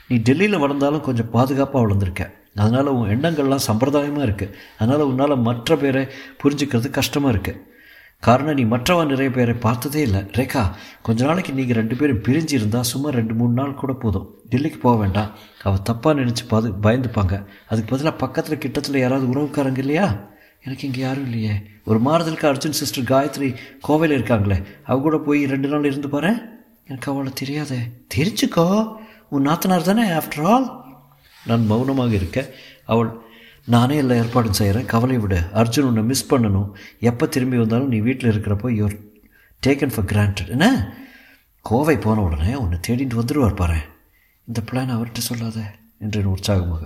நீ 0.09 0.17
டெல்லியில் 0.17 0.59
வளர்ந்தாலும் 0.59 1.01
கொஞ்சம் 1.01 1.31
பாதுகாப்பாக 1.31 1.87
வளர்ந்துருக்க. 1.87 2.27
அதனால் 2.55 2.87
உன் 2.87 3.13
எண்ணங்கள்லாம் 3.17 3.67
சம்பிரதாயமாக 3.67 4.27
இருக்குது 4.29 4.55
அதனால் 4.79 5.09
உன்னால் 5.11 5.43
மற்ற 5.49 5.77
பேரை 5.77 6.07
புரிஞ்சுக்கிறது 6.43 6.91
கஷ்டமாக 6.91 7.35
இருக்குது 7.35 7.69
காரணம் 8.21 8.55
நீ 8.55 8.63
மற்றவன் 8.63 9.07
நிறைய 9.07 9.33
பேரை 9.33 9.55
பார்த்ததே 9.55 10.01
இல்லை. 10.01 10.21
ரேகா 10.21 10.63
கொஞ்ச 11.03 11.25
நாளைக்கு 11.25 11.53
நீங்கள் 11.53 11.77
ரெண்டு 11.77 11.97
பேரும் 11.97 12.23
பிரிஞ்சு 12.23 12.53
இருந்தால் 12.53 12.83
சும்மா 12.83 13.09
ரெண்டு 13.09 13.35
மூணு 13.35 13.53
நாள் 13.53 13.75
கூட 13.75 13.93
போதும். 13.93 14.27
டெல்லிக்கு 14.51 14.79
போக 14.79 14.97
வேண்டாம். 14.97 15.31
அவள் 15.63 15.87
தப்பாக 15.91 16.21
நினச்சி 16.21 16.45
பாது 16.49 16.71
பயந்துப்பாங்க. 16.71 17.47
அதுக்கு 17.69 17.91
பதிலாக 17.91 18.17
பக்கத்தில் 18.17 18.59
கிட்டத்தில் 18.59 18.99
யாராவது 18.99 19.27
உறவுக்காரங்க 19.33 19.79
இல்லையா? 19.79 20.29
எனக்கு 20.65 20.87
இங்கே 20.87 21.01
யாரும் 21.01 21.25
இல்லையே. 21.25 21.55
ஒரு 21.85 22.01
மாறுதலுக்கு 22.01 22.49
அர்ஜுன் 22.49 22.79
சிஸ்டர் 22.81 23.05
காயத்ரி 23.05 23.57
கோவையில் 23.89 24.17
இருக்காங்களே. 24.19 24.65
அவ 24.85 25.01
கூட 25.01 25.19
போய் 25.19 25.45
ரெண்டு 25.45 25.69
நாள் 25.69 25.85
இருந்து 25.85 26.09
பாரு 26.09 26.35
எனக்கு 26.87 27.13
அவளை 27.13 27.33
தெரியாதே. 27.33 27.79
தெரிஞ்சுக்கோ. 28.15 28.97
உன் 29.29 29.47
நாத்தனார் 29.47 29.83
தானே 29.83 30.09
ஆஃப்டர் 30.09 30.43
ஆல் 30.43 30.69
நான் 31.47 31.67
மௌனமாக 31.67 32.15
இருக்க 32.15 32.55
அவள் 32.85 33.11
நானே 33.75 33.97
எல்லா 34.03 34.15
ஏற்பாடும் 34.15 34.57
செய்கிறேன் 34.59 34.89
கவலை 34.93 35.17
விடு. 35.23 35.39
அர்ஜுன் 35.61 35.89
உன்னை 35.89 36.03
மிஸ் 36.11 36.31
பண்ணணும். 36.33 36.71
எப்போ 37.11 37.25
திரும்பி 37.27 37.57
வந்தாலும் 37.57 37.93
நீ 37.93 37.99
வீட்டில் 38.07 38.31
இருக்கிறப்போ 38.33 38.69
யூர் 38.79 38.95
டேக்கன் 39.67 39.93
ஃபார் 39.95 40.09
கிராண்டட் 40.13 40.51
என்ன? 40.55 40.67
கோவை 41.63 41.97
போன 41.97 42.23
உடனே 42.29 42.55
உன்னை 42.63 42.79
தேடிட்டு 42.89 43.19
வந்துடுவார் 43.21 43.61
பாரு. 43.61 43.79
இந்த 44.49 44.61
பிளான் 44.69 44.95
அவர்கிட்ட 44.95 45.23
சொல்லாத 45.29 45.59
என்றேன் 46.05 46.33
உற்சாகமாக. 46.35 46.85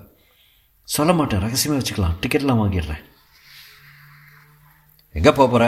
சொல்ல 0.89 1.13
மாட்டேன். 1.13 1.43
ரகசியமாக 1.47 1.81
வச்சுக்கலாம். 1.81 2.17
டிக்கெட்லாம் 2.23 2.61
வாங்கிடுறேன். 2.63 3.03
எங்கே 5.15 5.33
போகிற 5.41 5.65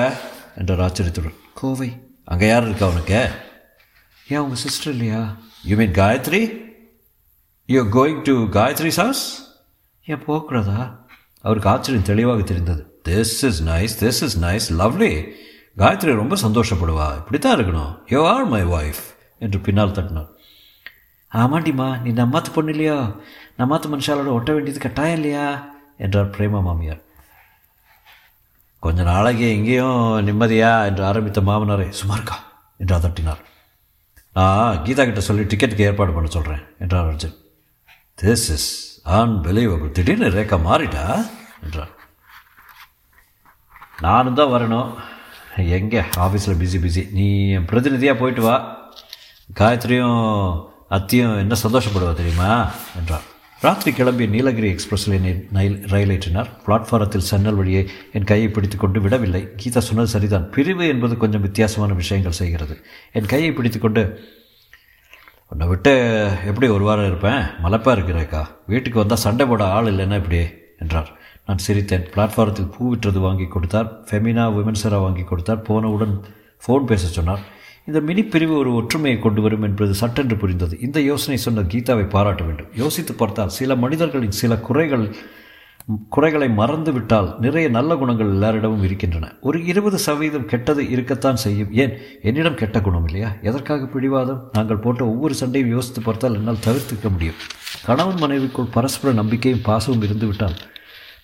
என்றார் 0.61 0.85
ஆச்சரியத்துடன். 0.87 1.39
கோவை. 1.61 1.91
அங்கே 2.25 2.47
யார் 2.49 2.69
இருக்கா 2.69 2.87
உனக்கு? 2.89 3.21
ஏன் 4.29 4.43
உங்கள் 4.45 4.63
சிஸ்டர் 4.67 4.93
இல்லையா? 4.93 5.23
You 5.71 5.77
mean 5.77 5.97
Gayathri 6.03 6.43
you 7.75 7.83
going 7.99 8.23
to 8.29 8.35
Gayathri's 8.59 9.03
house 9.05 9.25
ஏன் 10.13 10.25
போகக்கூடாதா 10.27 10.81
அவருக்கு 11.47 11.69
ஆச்சரியம் 11.69 12.09
தெளிவாக 12.11 12.43
தெரிந்தது. 12.51 12.83
This 13.09 13.35
is 13.49 13.61
nice 13.71 13.97
this 14.03 14.23
is 14.27 14.37
nice 14.45 14.69
lovely 14.81 15.13
Gayathri 15.81 16.15
ரொம்ப 16.23 16.35
சந்தோஷப்படுவா. 16.43 17.07
இப்படி 17.17 17.39
தான் 17.39 17.59
இருக்கணும். 17.59 17.93
யூ 18.07 18.21
ஆர் 18.27 18.47
மை 18.55 18.63
ஒய்ஃப் 18.77 19.03
என்று 19.39 19.59
பின்னால் 19.67 19.97
தட்டினார் 19.99 20.31
ஆமாண்டிம்மா 21.33 21.89
நீ 22.01 22.11
நம்மாத்து 22.23 22.51
பொண்ணு 22.55 22.71
இல்லையோ? 22.71 22.99
நம்மாத்து 23.59 23.89
மனுஷாலோட 23.93 24.31
ஒட்ட 24.37 24.51
வேண்டியது 24.53 24.81
கட்டாயம் 24.81 25.15
இல்லையா? 25.15 25.47
என்றார் 25.99 26.35
பிரேமா 26.37 26.61
மாமியார். 26.63 27.03
கொஞ்ச 28.79 29.03
நாளைக்கு 29.03 29.47
எங்கேயும் 29.51 30.03
நிம்மதியா? 30.29 30.73
என்று 30.89 31.03
ஆரம்பித்த 31.05 31.41
மாமனாரே 31.41 31.87
சும்மா 32.01 32.15
இருக்கா 32.15 32.37
என்று 32.79 32.95
அதட்டினார். 32.97 33.43
நான் 34.33 34.83
கீதா 34.85 35.05
கிட்ட 35.05 35.23
சொல்லி 35.29 35.43
டிக்கெட்டுக்கு 35.43 35.89
ஏற்பாடு 35.89 36.13
பண்ண 36.13 36.29
சொல்கிறேன் 36.29 36.65
என்றார் 36.79 37.09
அர்ஜுன். 37.11 37.37
திஸ் 38.23 38.47
இஸ் 38.57 38.69
அன்பிலீவபிள் 39.19 39.97
திடீர்னு 39.99 40.29
ரேக்கா 40.39 40.59
மாறிட்டா? 40.69 41.05
என்றார் 41.67 41.93
நானும் 44.07 44.39
தான் 44.41 44.53
வரணும். 44.55 44.89
எங்கே 45.77 46.01
ஆஃபீஸில் 46.25 46.59
பிஸி 46.63 46.79
பிஸி 46.83 47.03
நீ 47.19 47.27
என் 47.59 47.69
பிரதிநிதியாக 47.71 48.21
போயிட்டு 48.23 48.43
வா. 48.47 48.57
காயத்ரியும் 49.61 50.21
அத்தியும் 50.97 51.39
என்ன 51.43 51.55
சந்தோஷப்படுவா 51.63 52.13
தெரியுமா? 52.19 52.51
என்றார் 52.99 53.25
ராத்திரி 53.65 53.91
கிளம்பிய 53.97 54.27
நீலகிரி 54.35 54.69
எக்ஸ்பிரஸில் 54.73 55.15
என்னை 55.19 55.33
ரயிலேற்றினார் 55.35 55.91
ரயில் 55.93 56.13
ஏற்றினார். 56.15 56.49
பிளாட்ஃபாரத்தில் 56.65 57.27
சன்னல் 57.29 57.59
வழியை 57.61 57.83
என் 58.17 58.29
கையை 58.31 58.49
பிடித்து 58.57 58.77
கொண்டு 58.83 58.99
விடவில்லை. 59.05 59.43
கீதா 59.61 59.81
சொன்னது 59.87 60.11
சரிதான். 60.15 60.47
பிரிவு 60.57 60.85
என்பது 60.95 61.15
கொஞ்சம் 61.23 61.45
வித்தியாசமான 61.47 61.95
விஷயங்கள் 62.03 62.39
செய்கிறது. 62.41 62.75
என் 63.19 63.31
கையை 63.33 63.51
பிடித்துக்கொண்டு 63.59 64.03
உன்னை 65.53 65.67
விட்டு 65.73 65.95
எப்படி 66.51 66.69
ஒரு 66.77 66.85
வாரம் 66.89 67.09
இருப்பேன்? 67.11 67.43
மலப்பாக 67.65 67.97
இருக்கிறேக்கா. 67.97 68.43
வீட்டுக்கு 68.73 69.03
வந்தால் 69.03 69.25
சண்டை 69.27 69.47
போட 69.47 69.65
ஆள் 69.77 69.91
இல்லைன்னா 69.93 70.19
இப்படி 70.23 70.41
என்றார். 70.85 71.11
நான் 71.47 71.63
சிரித்தேன். 71.67 72.07
பிளாட்ஃபாரத்தில் 72.15 72.73
பூ 72.79 72.89
விற்றது 72.91 73.19
வாங்கி 73.19 73.45
கொடுத்தார். 73.45 74.07
ஃபெமினா 74.11 74.47
விமன்சரா 74.57 75.01
வாங்கி 75.01 75.23
கொடுத்தார். 75.23 75.63
போனவுடன் 75.63 76.25
ஃபோன் 76.67 76.85
பேச 76.85 77.07
சொன்னார். 77.07 77.41
இந்த 77.87 78.01
மினி 78.01 78.25
பிரிவு 78.25 78.59
ஒரு 78.59 78.75
ஒற்றுமையை 78.75 79.21
கொண்டு 79.21 79.43
வரும் 79.43 79.63
என்பது 79.63 79.95
சட்டென்று 79.95 80.37
புரிந்தது. 80.37 80.81
இந்த 80.81 81.01
யோசனை 81.01 81.37
சொன்ன 81.37 81.61
கீதாவை 81.61 82.09
பாராட்ட 82.09 82.45
வேண்டும். 82.45 82.67
யோசித்து 82.75 83.15
பார்த்தால் 83.15 83.49
சில 83.49 83.75
மனிதர்களின் 83.75 84.31
சில 84.31 84.57
குறைகள் 84.57 85.15
குறைகளை 86.09 86.49
மறந்து 86.51 86.93
விட்டால் 86.93 87.35
நிறைய 87.41 87.69
நல்ல 87.69 87.97
குணங்கள் 87.97 88.31
எல்லாரிடமும் 88.31 88.83
இருக்கின்றன. 88.83 89.35
ஒரு 89.41 89.65
இருபது 89.65 89.99
சதவீதம் 89.99 90.45
கெட்டது 90.45 90.91
இருக்கத்தான் 90.91 91.37
செய்யும். 91.37 91.73
ஏன்? 91.73 91.93
என்னிடம் 92.23 92.55
கெட்ட 92.55 92.81
குணம் 92.81 93.07
இல்லையா? 93.07 93.33
எதற்காக 93.43 93.87
பிடிவாதம்? 93.87 94.51
நாங்கள் 94.53 94.77
போட்ட 94.77 95.07
ஒவ்வொரு 95.07 95.35
சண்டையும் 95.35 95.71
யோசித்து 95.71 96.03
பார்த்தால் 96.03 96.35
என்னால் 96.35 96.65
தவிர்த்துக்க 96.67 97.11
முடியும். 97.11 97.35
கணவன் 97.85 98.21
மனைவிக்குள் 98.23 98.73
பரஸ்பர 98.73 99.15
நம்பிக்கையும் 99.15 99.65
பாசமும் 99.65 100.03
இருந்துவிட்டால் 100.03 100.57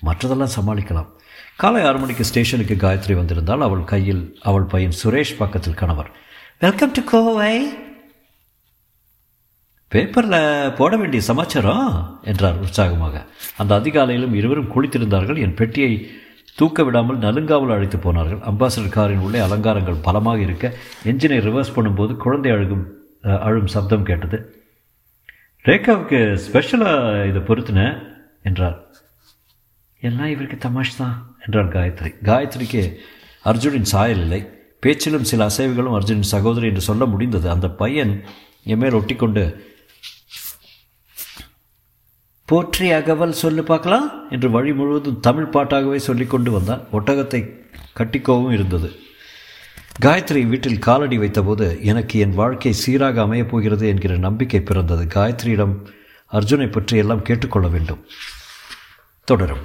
மற்றதெல்லாம் 0.06 0.54
சமாளிக்கலாம். 0.56 1.10
காலை 1.56 1.82
ஆறு 1.82 1.98
மணிக்கு 1.98 2.24
ஸ்டேஷனுக்கு 2.24 2.74
காயத்ரி 2.74 3.14
வந்திருந்தால் 3.14 3.60
அவள் 3.60 3.84
கையில் 3.84 4.22
அவள் 4.42 4.70
பையன் 4.72 4.98
சுரேஷ் 5.04 5.38
பக்கத்தில் 5.38 5.80
கணவர். 5.80 6.10
வெல்கம் 6.58 6.92
டு 6.92 7.02
கோவை 7.04 7.54
பேப்பரில் 9.88 10.72
போட 10.74 10.96
வேண்டிய 10.96 11.22
சமாச்சாரம்? 11.22 12.20
என்றார் 12.22 12.58
உற்சாகமாக. 12.58 13.26
அந்த 13.56 13.72
அதிகாலையிலும் 13.78 14.34
இருவரும் 14.34 14.70
குளித்திருந்தார்கள். 14.74 15.38
என் 15.38 15.54
பெட்டியை 15.54 16.10
தூக்க 16.56 16.82
விடாமல் 16.82 17.18
நலுங்காவில் 17.18 17.74
அழைத்து 17.76 17.98
போனார்கள். 17.98 18.40
அம்பாசடர் 18.50 18.96
காரின் 18.96 19.24
உள்ளே 19.26 19.38
அலங்காரங்கள் 19.38 20.02
பலமாக 20.02 20.40
இருக்க 20.40 20.72
என்ஜினை 21.04 21.38
ரிவர்ஸ் 21.48 21.74
பண்ணும்போது 21.76 22.16
குழந்தை 22.16 22.52
அழுகும் 22.52 22.84
அழும் 23.40 23.66
சப்தம் 23.66 24.08
கேட்டது. 24.10 24.38
ரேகாவுக்கு 25.64 26.34
ஸ்பெஷலாக 26.34 27.26
இதை 27.26 27.42
பொருத்தின? 27.42 28.10
என்றார். 28.42 28.78
எல்லாம் 30.08 30.30
இவருக்கு 30.34 30.56
தமாஷ் 30.58 30.96
தான் 31.00 31.16
என்றார் 31.44 31.72
காயத்ரி. 31.74 32.10
காயத்ரிக்கு 32.28 32.82
அர்ஜுனின் 33.50 33.90
சாயல் 33.92 34.22
இல்லை 34.24 34.40
பேச்சிலும் 34.84 35.28
சில 35.30 35.46
அசைவுகளும் 35.50 35.96
அர்ஜுனின் 35.98 36.32
சகோதரி 36.34 36.66
என்று 36.68 36.82
சொல்ல 36.88 37.04
முடிந்தது. 37.12 37.46
அந்த 37.50 37.68
பையன் 37.82 38.14
என் 38.72 38.80
மேல் 38.82 38.98
ஒட்டிக்கொண்டு 38.98 39.44
போற்றி 42.48 42.86
அகவல் 42.90 43.40
சொல்லு 43.42 43.62
பார்க்கலாம் 43.62 44.08
என்று 44.30 44.48
வழி 44.50 44.72
முழுவதும் 44.72 45.20
தமிழ் 45.20 45.52
பாட்டாகவே 45.52 45.98
சொல்லி 46.08 46.26
கொண்டு 46.26 46.50
வந்தான். 46.50 46.82
ஒட்டகத்தை 46.92 47.40
கட்டிக்கோவும் 47.98 48.54
இருந்தது. 48.56 48.88
காயத்ரி 50.04 50.42
வீட்டில் 50.48 50.84
காலடி 50.88 51.18
வைத்தபோது 51.18 51.66
எனக்கு 51.90 52.18
என் 52.18 52.38
வாழ்க்கை 52.40 52.72
சீராக 52.72 53.22
அமையப் 53.22 53.50
போகிறது 53.50 53.84
என்கிற 53.88 54.12
நம்பிக்கை 54.16 54.60
பிறந்தது. 54.60 55.04
காயத்ரியிடம் 55.16 55.74
அர்ஜுனை 56.32 56.68
பற்றி 56.70 56.96
எல்லாம் 56.96 57.26
கேட்டுக்கொள்ள 57.28 57.68
வேண்டும். 57.68 58.02
தொடரும். 59.28 59.64